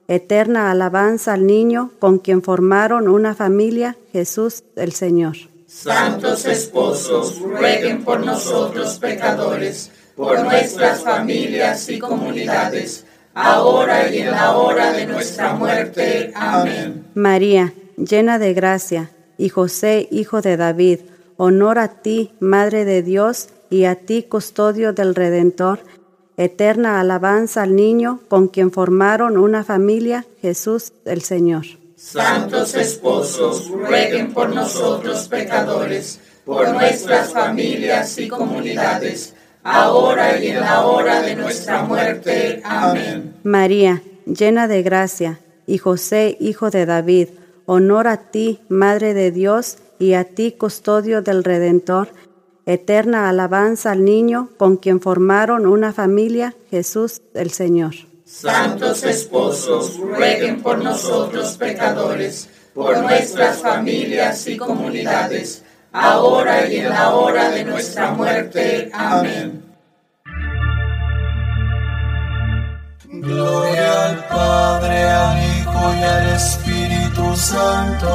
eterna 0.08 0.70
alabanza 0.70 1.34
al 1.34 1.46
niño 1.46 1.92
con 1.98 2.18
quien 2.18 2.42
formaron 2.42 3.08
una 3.08 3.34
familia, 3.34 3.96
Jesús 4.12 4.64
el 4.74 4.92
Señor. 4.92 5.36
Santos 5.66 6.46
esposos, 6.46 7.38
rueguen 7.40 8.02
por 8.02 8.24
nosotros 8.24 8.98
pecadores, 8.98 9.92
por 10.16 10.42
nuestras 10.42 11.04
familias 11.04 11.88
y 11.90 11.98
comunidades, 11.98 13.04
ahora 13.34 14.10
y 14.10 14.18
en 14.18 14.30
la 14.30 14.56
hora 14.56 14.92
de 14.92 15.06
nuestra 15.06 15.52
muerte. 15.52 16.32
Amén. 16.34 17.04
María, 17.14 17.74
llena 17.96 18.38
de 18.38 18.54
gracia, 18.54 19.10
y 19.36 19.50
José, 19.50 20.08
hijo 20.10 20.40
de 20.40 20.56
David, 20.56 21.00
honor 21.36 21.78
a 21.78 21.88
ti, 22.02 22.32
Madre 22.40 22.84
de 22.84 23.02
Dios, 23.02 23.50
y 23.70 23.84
a 23.84 23.94
ti, 23.94 24.22
custodio 24.22 24.94
del 24.94 25.14
Redentor, 25.14 25.80
eterna 26.38 27.00
alabanza 27.00 27.64
al 27.64 27.76
niño 27.76 28.20
con 28.28 28.48
quien 28.48 28.70
formaron 28.70 29.36
una 29.36 29.64
familia, 29.64 30.24
Jesús 30.40 30.92
el 31.04 31.20
Señor. 31.20 31.66
Santos 31.96 32.76
esposos, 32.76 33.68
rueguen 33.68 34.32
por 34.32 34.54
nosotros 34.54 35.26
pecadores, 35.26 36.20
por 36.44 36.72
nuestras 36.72 37.32
familias 37.32 38.16
y 38.18 38.28
comunidades, 38.28 39.34
ahora 39.64 40.40
y 40.40 40.48
en 40.48 40.60
la 40.60 40.86
hora 40.86 41.22
de 41.22 41.34
nuestra 41.34 41.82
muerte. 41.82 42.62
Amén. 42.64 43.34
María, 43.42 44.00
llena 44.24 44.68
de 44.68 44.82
gracia, 44.84 45.40
y 45.66 45.78
José, 45.78 46.36
hijo 46.38 46.70
de 46.70 46.86
David, 46.86 47.30
honor 47.66 48.06
a 48.06 48.16
ti, 48.16 48.60
Madre 48.68 49.12
de 49.12 49.32
Dios, 49.32 49.78
y 49.98 50.12
a 50.14 50.22
ti, 50.22 50.52
custodio 50.52 51.20
del 51.20 51.42
Redentor, 51.42 52.10
eterna 52.68 53.30
alabanza 53.30 53.92
al 53.92 54.04
niño 54.04 54.50
con 54.58 54.76
quien 54.76 55.00
formaron 55.00 55.66
una 55.66 55.94
familia, 55.94 56.54
Jesús 56.70 57.22
el 57.32 57.50
Señor. 57.50 57.94
Santos 58.26 59.04
esposos, 59.04 59.96
rueguen 59.98 60.60
por 60.60 60.76
nosotros 60.76 61.56
pecadores, 61.56 62.50
por 62.74 62.98
nuestras 62.98 63.62
familias 63.62 64.46
y 64.46 64.58
comunidades, 64.58 65.62
ahora 65.92 66.68
y 66.68 66.76
en 66.76 66.90
la 66.90 67.14
hora 67.14 67.50
de 67.50 67.64
nuestra 67.64 68.10
muerte. 68.10 68.90
Amén. 68.92 69.64
Gloria 73.10 74.04
al 74.10 74.28
Padre, 74.28 75.04
al 75.04 75.38
Hijo 75.38 75.94
y 75.98 76.02
al 76.02 76.28
Espíritu 76.36 77.34
Santo, 77.34 78.08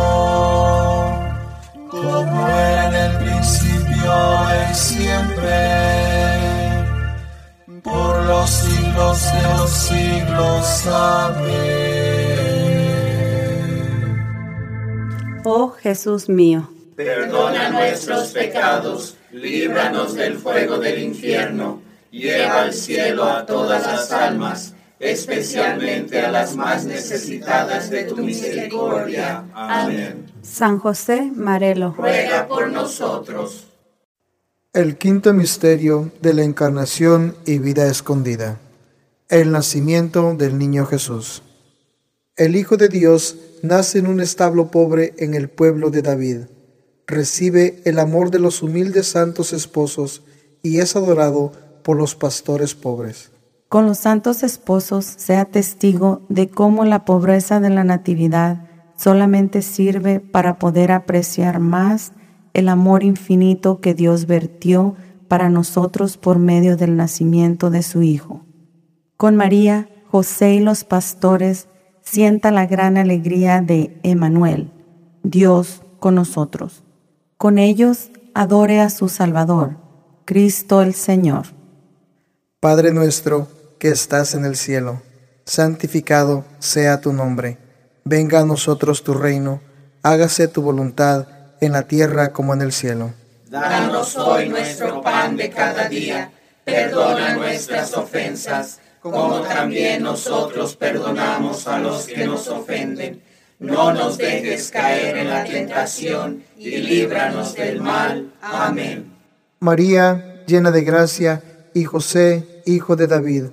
como 1.90 2.48
era 2.48 2.88
en 2.88 2.94
el 2.94 3.18
principio, 3.18 3.73
y 4.04 4.74
siempre 4.74 5.94
por 7.82 8.24
los 8.26 8.50
siglos 8.50 9.24
de 9.34 9.42
los 9.58 9.70
siglos. 9.72 10.88
Amén. 10.88 12.14
Oh 15.46 15.70
Jesús 15.72 16.30
mío, 16.30 16.70
Perdona 16.96 17.70
nuestros 17.70 18.30
pecados, 18.30 19.18
líbranos 19.32 20.14
del 20.16 20.38
fuego 20.38 20.78
del 20.78 21.02
infierno, 21.02 21.82
lleva 22.12 22.62
al 22.62 22.74
cielo 22.74 23.26
a 23.26 23.46
todas 23.46 23.86
las 23.86 24.12
almas, 24.12 24.74
especialmente 25.00 26.22
a 26.22 26.32
las 26.32 26.56
más 26.56 26.86
necesitadas 26.86 27.90
de 27.90 28.04
tu 28.04 28.18
misericordia. 28.18 29.44
Amén. 29.54 30.32
San 30.42 30.80
José 30.80 31.30
Marelo, 31.36 31.94
Ruega 31.98 32.48
por 32.48 32.70
nosotros. 32.70 33.73
El 34.74 34.98
quinto 34.98 35.36
misterio 35.36 36.10
de 36.24 36.34
la 36.34 36.42
encarnación 36.44 37.36
y 37.46 37.60
vida 37.60 37.86
escondida. 37.86 38.58
El 39.30 39.52
nacimiento 39.52 40.34
del 40.34 40.58
niño 40.58 40.88
Jesús. 40.88 41.44
El 42.36 42.56
Hijo 42.56 42.76
de 42.76 42.90
Dios 42.90 43.38
nace 43.62 44.00
en 44.00 44.08
un 44.08 44.20
establo 44.20 44.72
pobre 44.72 45.14
en 45.20 45.36
el 45.36 45.48
pueblo 45.48 45.92
de 45.92 46.02
David. 46.02 46.38
Recibe 47.06 47.84
el 47.86 48.00
amor 48.00 48.32
de 48.32 48.40
los 48.40 48.64
humildes 48.64 49.06
santos 49.06 49.54
esposos 49.54 50.24
y 50.64 50.80
es 50.80 50.96
adorado 50.96 51.52
por 51.84 51.96
los 51.96 52.16
pastores 52.16 52.74
pobres. 52.74 53.30
Con 53.70 53.86
los 53.86 54.00
santos 54.00 54.42
esposos 54.42 55.06
sea 55.06 55.46
testigo 55.46 56.24
de 56.30 56.50
cómo 56.50 56.84
la 56.84 57.06
pobreza 57.06 57.60
de 57.60 57.70
la 57.70 57.84
natividad 57.84 58.68
solamente 58.98 59.62
sirve 59.62 60.20
para 60.20 60.58
poder 60.58 60.92
apreciar 60.92 61.60
más 61.60 62.12
el 62.54 62.70
amor 62.70 63.04
infinito 63.04 63.82
que 63.82 63.94
Dios 63.94 64.26
vertió 64.26 64.96
para 65.28 65.50
nosotros 65.50 66.18
por 66.18 66.38
medio 66.40 66.78
del 66.78 66.96
nacimiento 66.96 67.70
de 67.70 67.84
su 67.84 68.04
Hijo. 68.04 68.46
Con 69.18 69.36
María, 69.36 69.90
José 70.12 70.54
y 70.56 70.60
los 70.60 70.84
pastores 70.84 71.68
sienta 72.02 72.52
la 72.52 72.68
gran 72.68 72.98
alegría 72.98 73.62
de 73.62 74.00
Emanuel, 74.04 74.72
Dios 75.24 75.82
con 76.00 76.16
nosotros. 76.16 76.84
Con 77.38 77.58
ellos 77.58 78.12
adore 78.36 78.80
a 78.80 78.90
su 78.90 79.10
Salvador, 79.10 79.78
Cristo 80.26 80.82
el 80.82 80.94
Señor. 80.94 81.48
Padre 82.60 82.94
nuestro 82.94 83.48
que 83.80 83.90
estás 83.90 84.36
en 84.36 84.46
el 84.46 84.56
cielo, 84.56 85.02
santificado 85.46 86.46
sea 86.60 87.02
tu 87.02 87.12
nombre. 87.12 87.58
Venga 88.06 88.42
a 88.42 88.46
nosotros 88.46 89.04
tu 89.04 89.14
reino, 89.14 89.62
hágase 90.04 90.48
tu 90.48 90.62
voluntad 90.62 91.28
en 91.66 91.74
la 91.74 91.84
tierra 91.84 92.32
como 92.32 92.54
en 92.54 92.62
el 92.62 92.72
cielo. 92.72 93.14
Danos 93.50 94.16
hoy 94.18 94.50
nuestro 94.50 95.02
pan 95.02 95.38
de 95.38 95.50
cada 95.50 95.88
día. 95.88 96.32
Perdona 96.66 97.36
nuestras 97.36 97.94
ofensas, 97.94 98.80
como 99.02 99.42
también 99.42 100.04
nosotros 100.04 100.76
perdonamos 100.76 101.68
a 101.68 101.78
los 101.78 102.08
que 102.08 102.26
nos 102.26 102.48
ofenden. 102.48 103.22
No 103.60 103.94
nos 103.94 104.18
dejes 104.18 104.72
caer 104.72 105.18
en 105.18 105.30
la 105.30 105.44
tentación 105.44 106.44
y 106.58 106.78
líbranos 106.78 107.54
del 107.54 107.82
mal. 107.82 108.34
Amén. 108.42 109.14
María, 109.60 110.44
llena 110.48 110.72
de 110.72 110.84
gracia, 110.84 111.42
y 111.74 111.86
José, 111.86 112.62
hijo 112.66 112.96
de 112.96 113.08
David, 113.08 113.46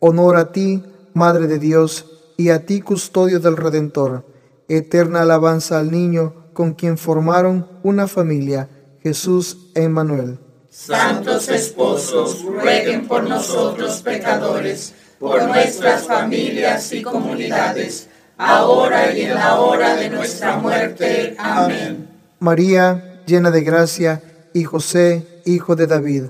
honor 0.00 0.36
a 0.36 0.52
ti, 0.52 0.82
Madre 1.12 1.46
de 1.46 1.58
Dios, 1.58 2.06
y 2.36 2.50
a 2.50 2.64
ti, 2.64 2.80
custodio 2.80 3.40
del 3.40 3.56
Redentor. 3.56 4.24
Eterna 4.68 5.22
alabanza 5.22 5.78
al 5.78 5.90
niño 5.90 6.39
con 6.60 6.74
quien 6.74 6.98
formaron 6.98 7.66
una 7.82 8.06
familia, 8.06 8.68
Jesús 9.02 9.70
e 9.74 9.84
Emmanuel. 9.84 10.38
Santos 10.68 11.48
esposos, 11.48 12.44
rueguen 12.44 13.08
por 13.08 13.26
nosotros 13.26 14.02
pecadores, 14.02 14.92
por 15.18 15.42
nuestras 15.44 16.06
familias 16.06 16.92
y 16.92 17.00
comunidades, 17.00 18.10
ahora 18.36 19.10
y 19.16 19.22
en 19.22 19.36
la 19.36 19.58
hora 19.58 19.96
de 19.96 20.10
nuestra 20.10 20.58
muerte. 20.58 21.34
Amén. 21.38 22.06
María, 22.40 23.22
llena 23.24 23.50
de 23.50 23.62
gracia, 23.62 24.22
y 24.52 24.64
José, 24.64 25.40
hijo 25.46 25.76
de 25.76 25.86
David, 25.86 26.24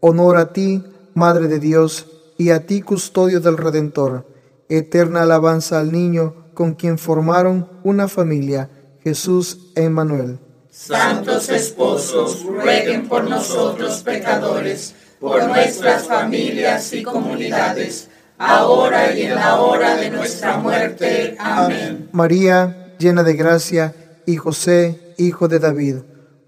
honor 0.00 0.38
a 0.38 0.52
ti, 0.52 0.82
Madre 1.14 1.46
de 1.46 1.60
Dios, 1.60 2.08
y 2.36 2.50
a 2.50 2.66
ti, 2.66 2.82
custodio 2.82 3.38
del 3.38 3.56
Redentor. 3.56 4.26
Eterna 4.68 5.22
alabanza 5.22 5.78
al 5.78 5.92
niño 5.92 6.34
con 6.52 6.74
quien 6.74 6.98
formaron 6.98 7.68
una 7.84 8.08
familia, 8.08 8.70
Jesús 9.02 9.72
e 9.74 9.84
Emmanuel. 9.84 10.38
Santos 10.70 11.48
esposos, 11.48 12.44
rueguen 12.44 13.08
por 13.08 13.28
nosotros 13.28 14.02
pecadores, 14.02 14.94
por 15.20 15.44
nuestras 15.46 16.06
familias 16.06 16.92
y 16.92 17.02
comunidades, 17.02 18.08
ahora 18.38 19.14
y 19.16 19.22
en 19.22 19.34
la 19.34 19.60
hora 19.60 19.96
de 19.96 20.10
nuestra 20.10 20.58
muerte. 20.58 21.36
Amén. 21.38 22.08
María, 22.12 22.94
llena 22.98 23.22
de 23.24 23.34
gracia, 23.34 23.94
y 24.26 24.36
José, 24.36 25.14
hijo 25.16 25.48
de 25.48 25.58
David, 25.58 25.96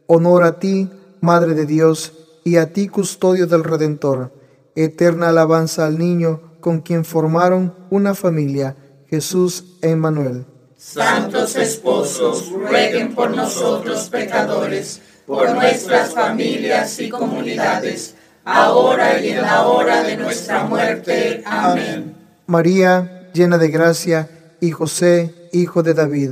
honor 0.07 0.45
a 0.45 0.59
ti, 0.59 0.89
Madre 1.21 1.55
de 1.55 1.67
Dios, 1.67 2.13
y 2.45 2.57
a 2.57 2.73
ti, 2.73 2.89
custodio 2.89 3.47
del 3.47 3.65
Redentor. 3.65 4.33
Eterna 4.75 5.29
alabanza 5.29 5.87
al 5.87 5.99
niño 5.99 6.41
con 6.61 6.81
quien 6.81 7.05
formaron 7.05 7.75
una 7.91 8.15
familia, 8.15 8.77
Jesús 9.07 9.79
e 9.83 9.91
Emmanuel. 9.91 10.47
Santos 10.81 11.57
esposos, 11.57 12.51
rueguen 12.51 13.15
por 13.15 13.37
nosotros 13.37 14.09
pecadores, 14.09 15.03
por 15.27 15.55
nuestras 15.55 16.15
familias 16.15 16.99
y 17.01 17.11
comunidades, 17.11 18.15
ahora 18.47 19.21
y 19.21 19.29
en 19.29 19.43
la 19.43 19.67
hora 19.67 20.03
de 20.03 20.17
nuestra 20.17 20.65
muerte. 20.65 21.43
Amén. 21.45 22.17
María, 22.47 23.31
llena 23.35 23.59
de 23.59 23.69
gracia, 23.69 24.31
y 24.59 24.71
José, 24.71 25.51
hijo 25.53 25.83
de 25.83 25.93
David, 25.93 26.31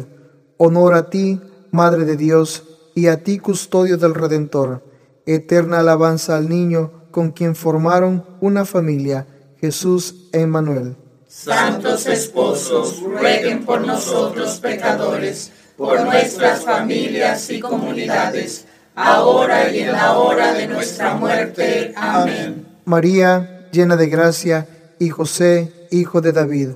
honor 0.56 0.94
a 0.94 1.10
ti, 1.10 1.38
Madre 1.70 2.06
de 2.06 2.16
Dios, 2.16 2.64
y 2.94 3.08
a 3.08 3.22
ti, 3.22 3.38
custodio 3.38 3.98
del 3.98 4.14
Redentor. 4.14 4.82
Eterna 5.26 5.80
alabanza 5.80 6.38
al 6.38 6.48
niño 6.48 6.90
con 7.10 7.32
quien 7.32 7.54
formaron 7.54 8.24
una 8.40 8.64
familia, 8.64 9.26
Jesús 9.60 10.30
e 10.32 10.40
Emmanuel. 10.40 10.96
Santos 11.28 12.06
esposos, 12.06 13.02
rueguen 13.02 13.66
por 13.66 13.86
nosotros 13.86 14.58
pecadores, 14.60 15.52
por 15.76 16.00
nuestras 16.00 16.64
familias 16.64 17.50
y 17.50 17.60
comunidades, 17.60 18.64
ahora 18.94 19.70
y 19.70 19.80
en 19.80 19.92
la 19.92 20.16
hora 20.16 20.54
de 20.54 20.66
nuestra 20.66 21.14
muerte. 21.16 21.92
Amén. 21.94 22.66
María, 22.86 23.68
llena 23.70 23.96
de 23.96 24.08
gracia, 24.08 24.66
y 24.98 25.10
José, 25.10 25.86
hijo 25.90 26.22
de 26.22 26.32
David, 26.32 26.70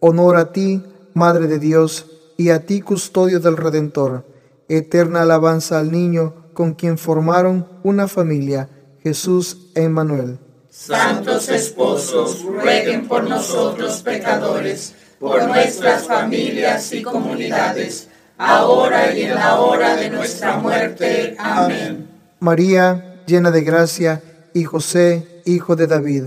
honor 0.00 0.36
a 0.36 0.50
ti, 0.50 0.82
Madre 1.12 1.46
de 1.46 1.58
Dios, 1.58 2.06
y 2.38 2.48
a 2.48 2.64
ti, 2.64 2.80
custodio 2.80 3.38
del 3.38 3.58
Redentor. 3.58 4.24
Eterna 4.70 5.22
alabanza 5.22 5.78
al 5.78 5.92
niño 5.92 6.46
con 6.54 6.72
quien 6.72 6.96
formaron 6.96 7.68
una 7.82 8.08
familia, 8.08 8.70
Jesús 9.02 9.70
e 9.74 9.82
Emmanuel. 9.82 10.38
Santos 10.70 11.48
esposos, 11.48 12.44
rueguen 12.44 13.08
por 13.08 13.28
nosotros 13.28 14.02
pecadores, 14.02 14.94
por 15.18 15.44
nuestras 15.48 16.06
familias 16.06 16.92
y 16.92 17.02
comunidades, 17.02 18.06
ahora 18.38 19.12
y 19.12 19.22
en 19.22 19.34
la 19.34 19.60
hora 19.60 19.96
de 19.96 20.10
nuestra 20.10 20.58
muerte. 20.58 21.34
Amén. 21.40 22.08
María, 22.38 23.20
llena 23.26 23.50
de 23.50 23.62
gracia, 23.62 24.22
y 24.54 24.62
José, 24.62 25.42
hijo 25.44 25.74
de 25.74 25.88
David, 25.88 26.26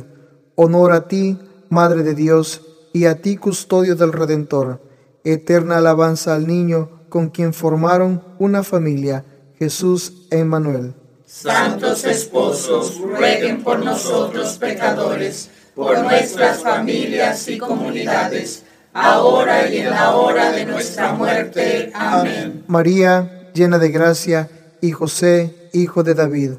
honor 0.56 0.92
a 0.92 1.08
ti, 1.08 1.40
Madre 1.70 2.04
de 2.04 2.14
Dios, 2.14 2.62
y 2.92 3.06
a 3.06 3.22
ti, 3.22 3.38
custodio 3.38 3.96
del 3.96 4.12
Redentor. 4.12 4.82
Eterna 5.24 5.78
alabanza 5.78 6.36
al 6.36 6.48
niño 6.48 6.90
con 7.08 7.30
quien 7.30 7.54
formaron 7.54 8.22
una 8.40 8.62
familia, 8.62 9.24
Jesús 9.58 10.28
e 10.32 10.40
Emmanuel. 10.40 10.96
Santos 11.34 12.06
esposos, 12.06 13.00
rueguen 13.00 13.64
por 13.64 13.84
nosotros 13.84 14.56
pecadores, 14.60 15.50
por 15.74 15.98
nuestras 16.04 16.62
familias 16.62 17.48
y 17.48 17.58
comunidades, 17.58 18.64
ahora 18.94 19.68
y 19.68 19.78
en 19.78 19.90
la 19.90 20.16
hora 20.16 20.52
de 20.52 20.64
nuestra 20.64 21.12
muerte. 21.14 21.92
Amén. 21.96 22.64
María, 22.68 23.50
llena 23.52 23.80
de 23.80 23.90
gracia, 23.90 24.48
y 24.80 24.92
José, 24.92 25.70
hijo 25.74 26.04
de 26.04 26.14
David, 26.14 26.52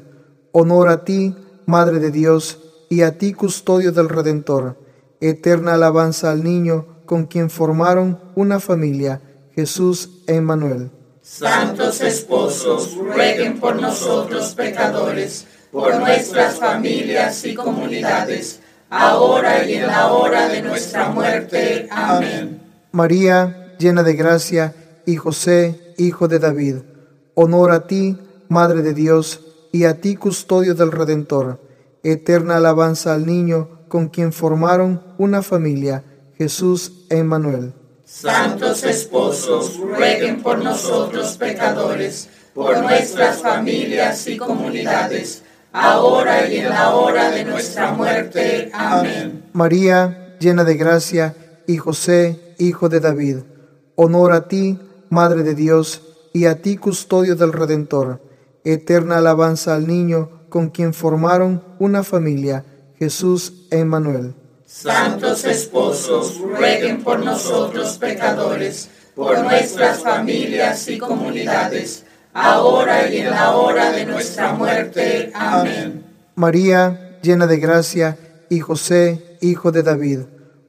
honor 0.51 0.89
a 0.89 1.05
ti, 1.05 1.33
Madre 1.65 1.99
de 1.99 2.11
Dios, 2.11 2.59
y 2.89 3.03
a 3.03 3.17
ti, 3.17 3.31
custodio 3.31 3.93
del 3.93 4.09
Redentor. 4.09 4.77
Eterna 5.21 5.75
alabanza 5.75 6.31
al 6.31 6.43
niño 6.43 6.85
con 7.05 7.27
quien 7.27 7.49
formaron 7.49 8.19
una 8.35 8.59
familia, 8.59 9.21
Jesús 9.53 10.21
e 10.27 10.35
Emmanuel. 10.35 10.91
Santos 11.25 12.01
esposos, 12.01 12.95
rueguen 12.95 13.59
por 13.59 13.81
nosotros 13.81 14.53
pecadores, 14.53 15.47
por 15.71 15.99
nuestras 15.99 16.59
familias 16.59 17.43
y 17.45 17.55
comunidades, 17.55 18.59
ahora 18.91 19.67
y 19.67 19.73
en 19.73 19.87
la 19.87 20.13
hora 20.13 20.47
de 20.47 20.61
nuestra 20.61 21.09
muerte. 21.09 21.87
Amén. 21.89 22.61
María, 22.91 23.73
llena 23.79 24.03
de 24.03 24.13
gracia, 24.13 24.75
y 25.07 25.15
José, 25.15 25.95
hijo 25.97 26.27
de 26.27 26.37
David, 26.37 26.75
honor 27.33 27.71
a 27.71 27.87
ti, 27.87 28.19
Madre 28.47 28.83
de 28.83 28.93
Dios, 28.93 29.41
y 29.71 29.85
a 29.85 29.99
ti, 29.99 30.17
custodio 30.17 30.75
del 30.75 30.91
Redentor. 30.91 31.59
Eterna 32.03 32.57
alabanza 32.57 33.15
al 33.15 33.25
niño 33.25 33.79
con 33.87 34.09
quien 34.09 34.31
formaron 34.31 35.01
una 35.17 35.41
familia, 35.41 36.03
Jesús 36.37 37.07
e 37.09 37.17
Emmanuel. 37.17 37.73
Santos 38.05 38.83
esposos, 38.83 39.77
rueguen 39.79 40.43
por 40.43 40.63
nosotros 40.63 41.37
pecadores, 41.37 42.29
por 42.53 42.77
nuestras 42.77 43.41
familias 43.41 44.27
y 44.27 44.37
comunidades, 44.37 45.41
ahora 45.73 46.47
y 46.47 46.57
en 46.57 46.69
la 46.69 46.95
hora 46.95 47.31
de 47.31 47.43
nuestra 47.43 47.93
muerte. 47.93 48.69
Amén. 48.73 49.45
María, 49.53 50.37
llena 50.39 50.63
de 50.63 50.75
gracia, 50.75 51.35
y 51.65 51.77
José, 51.77 52.53
hijo 52.59 52.89
de 52.89 52.99
David, 52.99 53.37
honor 53.95 54.33
a 54.33 54.47
ti, 54.47 54.79
Madre 55.09 55.41
de 55.41 55.55
Dios, 55.55 56.03
y 56.31 56.45
a 56.45 56.61
ti, 56.61 56.77
custodio 56.77 57.35
del 57.35 57.53
Redentor. 57.53 58.21
Eterna 58.63 59.17
alabanza 59.17 59.73
al 59.73 59.87
niño 59.87 60.45
con 60.49 60.69
quien 60.69 60.93
formaron 60.93 61.63
una 61.79 62.03
familia, 62.03 62.65
Jesús 62.99 63.67
e 63.71 63.79
Emmanuel. 63.79 64.35
Santos 64.75 65.45
esposos, 65.45 66.37
rueguen 66.37 67.01
por 67.01 67.23
nosotros 67.23 67.97
pecadores, 67.97 68.89
por 69.15 69.39
nuestras 69.39 70.03
familias 70.03 70.89
y 70.89 70.97
comunidades, 70.97 72.03
ahora 72.33 73.09
y 73.09 73.19
en 73.19 73.29
la 73.29 73.55
hora 73.55 73.93
de 73.93 74.05
nuestra 74.05 74.51
muerte. 74.51 75.31
Amén. 75.33 76.03
María, 76.35 77.17
llena 77.23 77.47
de 77.47 77.57
gracia, 77.57 78.17
y 78.49 78.59
José, 78.59 79.37
hijo 79.39 79.71
de 79.71 79.81
David, 79.81 80.19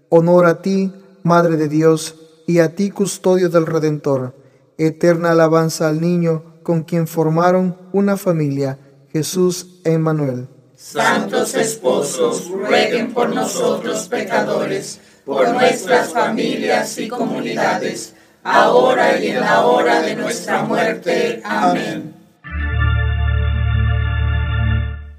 honor 0.08 0.46
a 0.46 0.62
ti, 0.62 0.92
Madre 1.24 1.56
de 1.56 1.68
Dios, 1.68 2.14
y 2.46 2.60
a 2.60 2.76
ti, 2.76 2.90
custodio 2.90 3.48
del 3.48 3.66
Redentor. 3.66 4.36
Eterna 4.78 5.32
alabanza 5.32 5.88
al 5.88 6.00
niño 6.00 6.60
con 6.62 6.84
quien 6.84 7.08
formaron 7.08 7.76
una 7.92 8.16
familia, 8.16 8.78
Jesús 9.12 9.80
e 9.84 9.94
Emmanuel. 9.94 10.46
Santos 10.76 11.54
esposos, 11.54 12.48
rueguen 12.50 13.14
por 13.14 13.30
nosotros 13.30 14.06
pecadores, 14.08 15.00
por 15.24 15.48
nuestras 15.48 16.12
familias 16.12 16.98
y 16.98 17.08
comunidades, 17.08 18.14
ahora 18.44 19.18
y 19.18 19.28
en 19.28 19.40
la 19.40 19.64
hora 19.64 20.02
de 20.02 20.14
nuestra 20.14 20.62
muerte. 20.64 21.40
Amén. 21.42 22.14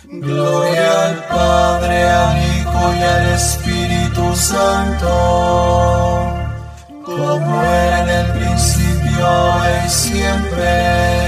Gloria 0.04 1.06
al 1.06 1.26
Padre, 1.26 2.04
al 2.04 2.38
Hijo 2.38 2.94
y 2.94 3.04
al 3.04 3.34
Espíritu 3.34 4.36
Santo, 4.36 5.10
como 7.04 7.64
era 7.64 8.04
en 8.04 8.10
el 8.10 8.32
principio, 8.38 9.28
y 9.86 9.90
siempre 9.90 11.27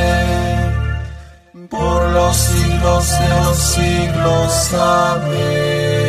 por 1.69 2.09
los 2.09 2.35
siglos 2.35 3.09
de 3.19 3.29
los 3.29 3.57
siglos. 3.57 4.73
Amén. 4.73 5.99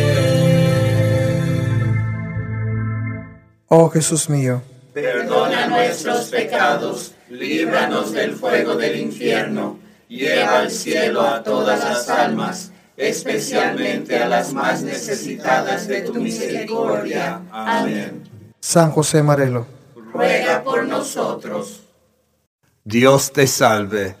Oh 3.67 3.89
Jesús 3.89 4.29
mío, 4.29 4.61
Perdona 4.93 5.67
nuestros 5.67 6.25
pecados, 6.25 7.13
líbranos 7.29 8.11
del 8.11 8.33
fuego 8.33 8.75
del 8.75 8.99
infierno, 8.99 9.79
lleva 10.09 10.59
al 10.59 10.71
cielo 10.71 11.21
a 11.21 11.41
todas 11.41 11.81
las 11.81 12.09
almas, 12.09 12.73
especialmente 12.97 14.19
a 14.19 14.27
las 14.27 14.51
más 14.51 14.81
necesitadas 14.81 15.87
de 15.87 16.01
tu 16.01 16.15
misericordia. 16.15 17.41
Amén. 17.49 18.23
San 18.59 18.91
José 18.91 19.23
Marelo, 19.23 19.65
Ruega 20.13 20.61
por 20.61 20.85
nosotros. 20.85 21.83
Dios 22.83 23.31
te 23.31 23.47
salve. 23.47 24.20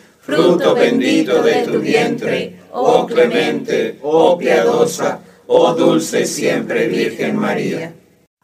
fruto 0.21 0.75
bendito 0.75 1.41
de 1.43 1.65
tu 1.65 1.79
vientre, 1.79 2.61
oh 2.71 3.05
clemente, 3.05 3.97
oh 4.01 4.37
piadosa, 4.37 5.19
oh 5.47 5.73
dulce 5.73 6.25
siempre 6.25 6.87
Virgen 6.87 7.35
María. 7.35 7.93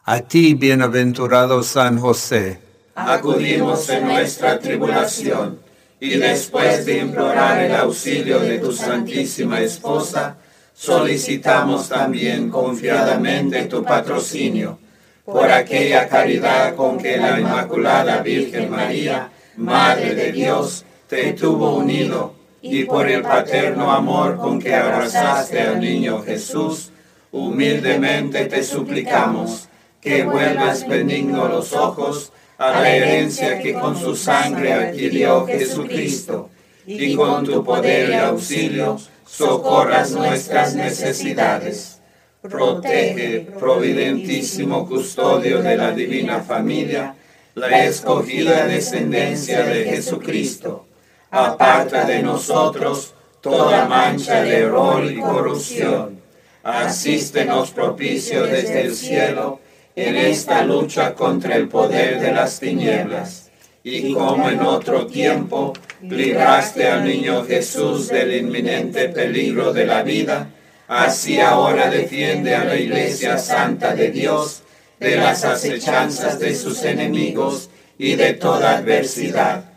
A 0.04 0.20
ti, 0.20 0.54
bienaventurado 0.54 1.62
San 1.62 1.98
José, 1.98 2.58
Acudimos 3.06 3.88
en 3.90 4.08
nuestra 4.08 4.58
tribulación 4.58 5.60
y 6.00 6.10
después 6.16 6.84
de 6.84 6.98
implorar 6.98 7.62
el 7.62 7.72
auxilio 7.72 8.40
de 8.40 8.58
tu 8.58 8.72
Santísima 8.72 9.60
Esposa, 9.60 10.36
solicitamos 10.74 11.88
también 11.88 12.50
confiadamente 12.50 13.66
tu 13.66 13.84
patrocinio 13.84 14.80
por 15.24 15.48
aquella 15.48 16.08
caridad 16.08 16.74
con 16.74 16.98
que 16.98 17.18
la 17.18 17.38
Inmaculada 17.38 18.20
Virgen 18.20 18.68
María, 18.68 19.30
Madre 19.56 20.16
de 20.16 20.32
Dios, 20.32 20.84
te 21.08 21.32
tuvo 21.32 21.76
unido 21.76 22.34
y 22.60 22.84
por 22.84 23.08
el 23.08 23.22
paterno 23.22 23.90
amor 23.90 24.36
con 24.36 24.60
que 24.60 24.74
abrazaste 24.74 25.58
al 25.60 25.80
niño 25.80 26.22
Jesús, 26.22 26.90
humildemente 27.32 28.44
te 28.44 28.62
suplicamos 28.62 29.68
que 30.02 30.24
vuelvas 30.24 30.86
benigno 30.86 31.48
los 31.48 31.72
ojos 31.72 32.32
a 32.58 32.72
la 32.72 32.90
herencia 32.90 33.58
que 33.58 33.72
con 33.72 33.98
su 33.98 34.14
sangre 34.14 34.74
adquirió 34.74 35.46
Jesucristo 35.46 36.50
y 36.86 37.14
con 37.16 37.44
tu 37.44 37.64
poder 37.64 38.10
y 38.10 38.14
auxilio 38.14 38.98
socorras 39.26 40.10
nuestras 40.10 40.74
necesidades. 40.74 42.00
Protege, 42.42 43.46
providentísimo 43.58 44.86
custodio 44.86 45.62
de 45.62 45.76
la 45.76 45.92
divina 45.92 46.40
familia, 46.40 47.14
la 47.54 47.84
escogida 47.84 48.66
descendencia 48.66 49.64
de 49.64 49.84
Jesucristo 49.84 50.87
aparta 51.30 52.04
de 52.04 52.22
nosotros 52.22 53.14
toda 53.40 53.86
mancha 53.86 54.42
de 54.42 54.58
error 54.58 55.04
y 55.04 55.20
corrupción. 55.20 56.20
Asístenos 56.62 57.70
propicio 57.70 58.44
desde 58.44 58.82
el 58.82 58.94
cielo 58.94 59.60
en 59.94 60.16
esta 60.16 60.62
lucha 60.62 61.14
contra 61.14 61.56
el 61.56 61.68
poder 61.68 62.20
de 62.20 62.32
las 62.32 62.60
tinieblas. 62.60 63.50
Y 63.82 64.12
como 64.12 64.50
en 64.50 64.60
otro 64.60 65.06
tiempo 65.06 65.72
libraste 66.02 66.88
al 66.88 67.04
niño 67.04 67.44
Jesús 67.44 68.08
del 68.08 68.36
inminente 68.36 69.08
peligro 69.08 69.72
de 69.72 69.86
la 69.86 70.02
vida, 70.02 70.50
así 70.88 71.40
ahora 71.40 71.90
defiende 71.90 72.54
a 72.54 72.64
la 72.64 72.76
Iglesia 72.76 73.38
Santa 73.38 73.94
de 73.94 74.10
Dios 74.10 74.62
de 75.00 75.16
las 75.16 75.44
acechanzas 75.44 76.38
de 76.38 76.54
sus 76.54 76.84
enemigos 76.84 77.70
y 77.98 78.14
de 78.14 78.34
toda 78.34 78.76
adversidad. 78.76 79.67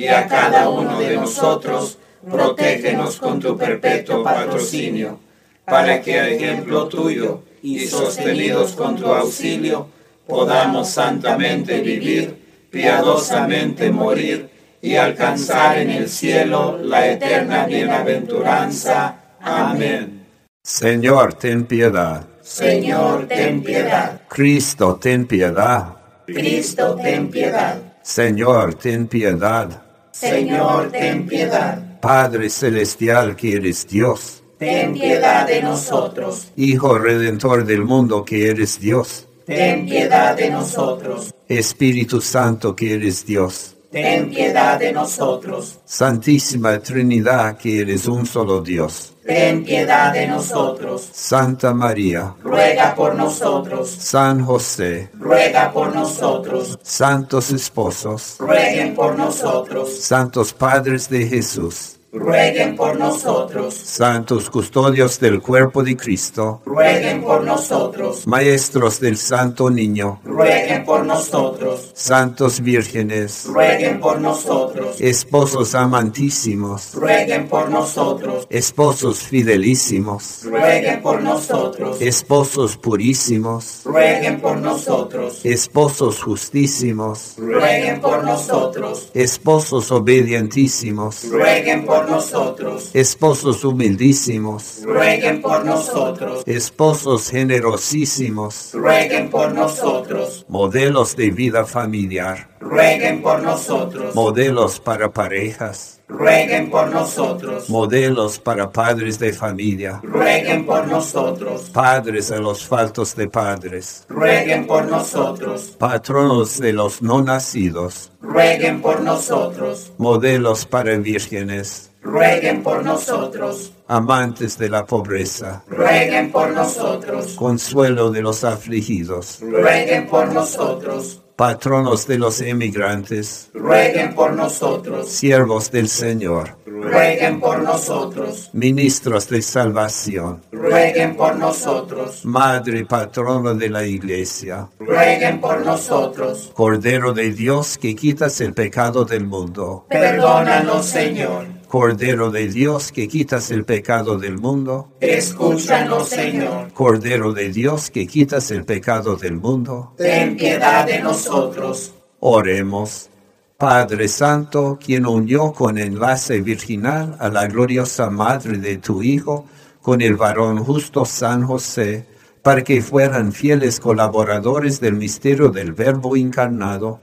Y 0.00 0.08
a 0.08 0.26
cada 0.26 0.70
uno 0.70 0.98
de 0.98 1.14
nosotros, 1.14 1.98
protégenos 2.24 3.18
con 3.18 3.38
tu 3.38 3.54
perpetuo 3.58 4.24
patrocinio, 4.24 5.18
para 5.66 6.00
que 6.00 6.18
a 6.18 6.26
ejemplo 6.26 6.88
tuyo 6.88 7.42
y 7.62 7.80
sostenidos 7.80 8.72
con 8.72 8.96
tu 8.96 9.12
auxilio, 9.12 9.88
podamos 10.26 10.88
santamente 10.88 11.82
vivir, 11.82 12.34
piadosamente 12.70 13.90
morir 13.90 14.48
y 14.80 14.96
alcanzar 14.96 15.76
en 15.76 15.90
el 15.90 16.08
cielo 16.08 16.78
la 16.82 17.06
eterna 17.06 17.66
bienaventuranza. 17.66 19.16
Amén. 19.38 20.24
Señor, 20.62 21.34
ten 21.34 21.66
piedad. 21.66 22.26
Señor, 22.40 23.28
ten 23.28 23.62
piedad. 23.62 24.22
Cristo, 24.28 24.96
ten 24.96 25.26
piedad. 25.26 25.94
Cristo, 26.24 26.96
ten 26.96 27.30
piedad. 27.30 27.76
Señor, 28.02 28.76
ten 28.76 29.06
piedad. 29.06 29.89
Señor, 30.20 30.90
ten 30.92 31.26
piedad. 31.26 31.98
Padre 32.00 32.50
celestial 32.50 33.34
que 33.34 33.54
eres 33.54 33.86
Dios. 33.88 34.42
Ten 34.58 34.92
piedad 34.92 35.46
de 35.46 35.62
nosotros. 35.62 36.48
Hijo 36.56 36.98
redentor 36.98 37.64
del 37.64 37.84
mundo 37.84 38.22
que 38.22 38.50
eres 38.50 38.78
Dios. 38.78 39.26
Ten 39.46 39.86
piedad 39.86 40.36
de 40.36 40.50
nosotros. 40.50 41.34
Espíritu 41.48 42.20
Santo 42.20 42.76
que 42.76 42.94
eres 42.96 43.24
Dios. 43.24 43.76
Ten 43.90 44.30
piedad 44.30 44.78
de 44.78 44.92
nosotros. 44.92 45.80
Santísima 45.84 46.78
Trinidad 46.78 47.58
que 47.58 47.80
eres 47.80 48.06
un 48.06 48.24
solo 48.24 48.60
Dios. 48.60 49.14
Ten 49.26 49.64
piedad 49.64 50.12
de 50.12 50.28
nosotros. 50.28 51.08
Santa 51.12 51.74
María. 51.74 52.34
Ruega 52.42 52.94
por 52.94 53.16
nosotros. 53.16 53.90
San 53.90 54.44
José. 54.44 55.10
Ruega 55.14 55.72
por 55.72 55.92
nosotros. 55.92 56.78
Santos 56.82 57.50
esposos. 57.50 58.36
Rueguen 58.38 58.94
por 58.94 59.18
nosotros. 59.18 59.92
Santos 60.00 60.52
padres 60.52 61.08
de 61.08 61.26
Jesús. 61.26 61.99
Rueguen 62.12 62.74
por 62.74 62.98
nosotros. 62.98 63.72
Santos 63.72 64.50
custodios 64.50 65.20
del 65.20 65.40
cuerpo 65.40 65.84
de 65.84 65.96
Cristo. 65.96 66.60
Rueguen 66.66 67.22
por 67.22 67.44
nosotros. 67.44 68.26
Maestros 68.26 68.98
del 68.98 69.16
Santo 69.16 69.70
Niño. 69.70 70.20
Rueguen 70.24 70.84
por 70.84 71.06
nosotros. 71.06 71.92
Santos 71.94 72.60
vírgenes. 72.60 73.46
Rueguen 73.46 74.00
por 74.00 74.20
nosotros. 74.20 75.00
Esposos 75.00 75.76
amantísimos. 75.76 76.94
Rueguen 76.94 77.48
por 77.48 77.70
nosotros. 77.70 78.44
Esposos 78.50 79.20
fidelísimos. 79.20 80.40
Rueguen 80.42 81.02
por 81.02 81.22
nosotros. 81.22 82.02
Esposos 82.02 82.76
purísimos. 82.76 83.82
Rueguen 83.84 84.40
por 84.40 84.56
nosotros. 84.56 85.44
Esposos 85.44 86.20
justísimos. 86.20 87.34
Rueguen 87.36 88.00
por 88.00 88.24
nosotros. 88.24 89.10
Esposos 89.14 89.92
obedientísimos. 89.92 91.30
Rueguen 91.30 91.84
por 92.00 92.10
nosotros. 92.10 92.90
Esposos 92.94 93.64
humildísimos. 93.64 94.82
Rueguen 94.84 95.42
por 95.42 95.64
nosotros. 95.64 96.42
Esposos 96.46 97.30
generosísimos. 97.30 98.70
Rueguen 98.72 99.28
por 99.30 99.52
nosotros. 99.52 100.44
Modelos 100.48 101.16
de 101.16 101.30
vida 101.30 101.64
familiar. 101.64 102.48
Rueguen 102.60 103.22
por 103.22 103.42
nosotros. 103.42 104.14
Modelos 104.14 104.80
para 104.80 105.10
parejas. 105.12 106.00
Rueguen 106.08 106.70
por 106.70 106.90
nosotros. 106.90 107.70
Modelos 107.70 108.38
para 108.38 108.70
padres 108.70 109.18
de 109.18 109.32
familia. 109.32 110.00
Rueguen 110.02 110.66
por 110.66 110.86
nosotros. 110.86 111.70
Padres 111.70 112.32
a 112.32 112.38
los 112.38 112.66
faltos 112.66 113.14
de 113.14 113.28
padres. 113.28 114.04
Rueguen 114.08 114.66
por 114.66 114.86
nosotros. 114.86 115.76
Patronos 115.78 116.58
de 116.58 116.72
los 116.72 117.00
no 117.00 117.22
nacidos. 117.22 118.12
Rueguen 118.20 118.82
por 118.82 119.00
nosotros. 119.00 119.92
Modelos 119.98 120.66
para 120.66 120.96
vírgenes. 120.96 121.89
Rueguen 122.02 122.62
por 122.62 122.84
nosotros. 122.84 123.72
Amantes 123.86 124.56
de 124.58 124.68
la 124.68 124.86
pobreza. 124.86 125.62
Rueguen 125.68 126.32
por 126.32 126.50
nosotros. 126.50 127.34
Consuelo 127.34 128.10
de 128.10 128.22
los 128.22 128.42
afligidos. 128.44 129.38
Rueguen 129.40 130.06
por 130.06 130.32
nosotros. 130.32 131.20
Patronos 131.36 132.06
de 132.06 132.18
los 132.18 132.40
emigrantes. 132.40 133.50
Rueguen 133.54 134.14
por 134.14 134.34
nosotros. 134.34 135.08
Siervos 135.08 135.70
del 135.70 135.88
Señor. 135.88 136.56
Rueguen 136.66 137.40
por 137.40 137.62
nosotros. 137.62 138.50
Ministros 138.52 139.28
de 139.28 139.40
salvación. 139.40 140.42
Rueguen 140.52 141.16
por 141.16 141.36
nosotros. 141.36 142.24
Madre 142.24 142.84
patrona 142.84 143.54
de 143.54 143.70
la 143.70 143.86
iglesia. 143.86 144.68
Rueguen 144.78 145.40
por 145.40 145.64
nosotros. 145.64 146.50
Cordero 146.54 147.12
de 147.12 147.32
Dios 147.32 147.78
que 147.78 147.94
quitas 147.94 148.40
el 148.40 148.52
pecado 148.52 149.04
del 149.04 149.26
mundo. 149.26 149.86
Perdónanos, 149.88 150.86
Señor. 150.86 151.59
Cordero 151.70 152.32
de 152.32 152.48
Dios 152.48 152.90
que 152.90 153.06
quitas 153.06 153.52
el 153.52 153.64
pecado 153.64 154.18
del 154.18 154.38
mundo. 154.38 154.88
Escúchanos, 154.98 156.08
Señor. 156.08 156.72
Cordero 156.72 157.32
de 157.32 157.50
Dios 157.50 157.90
que 157.90 158.08
quitas 158.08 158.50
el 158.50 158.64
pecado 158.64 159.14
del 159.14 159.36
mundo. 159.36 159.94
Ten 159.96 160.36
piedad 160.36 160.84
de 160.84 160.98
nosotros. 160.98 161.94
Oremos. 162.18 163.08
Padre 163.56 164.08
Santo, 164.08 164.80
quien 164.84 165.06
unió 165.06 165.52
con 165.52 165.78
enlace 165.78 166.40
virginal 166.40 167.16
a 167.20 167.28
la 167.28 167.46
gloriosa 167.46 168.10
Madre 168.10 168.58
de 168.58 168.78
tu 168.78 169.00
Hijo, 169.04 169.44
con 169.80 170.00
el 170.00 170.16
varón 170.16 170.64
justo 170.64 171.04
San 171.04 171.46
José, 171.46 172.04
para 172.42 172.64
que 172.64 172.82
fueran 172.82 173.30
fieles 173.30 173.78
colaboradores 173.78 174.80
del 174.80 174.96
misterio 174.96 175.50
del 175.50 175.72
Verbo 175.72 176.16
encarnado, 176.16 176.98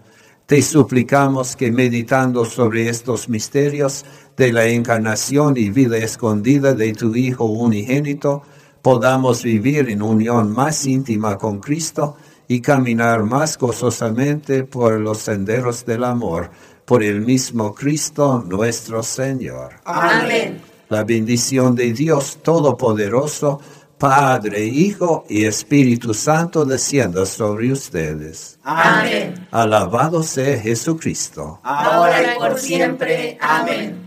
te 0.46 0.62
suplicamos 0.62 1.58
que 1.58 1.74
meditando 1.74 2.46
sobre 2.46 2.88
estos 2.88 3.28
misterios 3.28 4.06
de 4.38 4.54
la 4.54 4.66
encarnación 4.68 5.58
y 5.58 5.72
vida 5.72 5.98
escondida 5.98 6.74
de 6.74 6.94
tu 6.94 7.16
Hijo 7.16 7.46
unigénito, 7.46 8.44
podamos 8.84 9.42
vivir 9.42 9.90
en 9.90 10.04
unión 10.04 10.52
más 10.52 10.86
íntima 10.86 11.38
con 11.38 11.60
Cristo 11.60 12.18
y 12.48 12.62
caminar 12.62 13.24
más 13.24 13.58
gozosamente 13.58 14.64
por 14.64 15.00
los 15.00 15.18
senderos 15.18 15.86
del 15.86 16.04
amor, 16.04 16.52
por 16.86 17.04
el 17.04 17.22
mismo 17.22 17.74
Cristo 17.74 18.44
nuestro 18.48 19.02
Señor. 19.02 19.74
Amén. 19.84 20.62
La 20.90 21.04
bendición 21.04 21.76
de 21.76 21.92
Dios 21.92 22.38
Todopoderoso, 22.42 23.60
Padre, 23.98 24.64
Hijo 24.64 25.26
y 25.28 25.46
Espíritu 25.46 26.14
Santo 26.14 26.64
descienda 26.64 27.26
sobre 27.26 27.72
ustedes. 27.72 28.60
Amén. 28.64 29.48
Alabado 29.50 30.22
sea 30.22 30.60
Jesucristo. 30.60 31.60
Ahora 31.64 32.36
y 32.36 32.38
por 32.38 32.60
siempre. 32.60 33.38
Amén. 33.42 34.07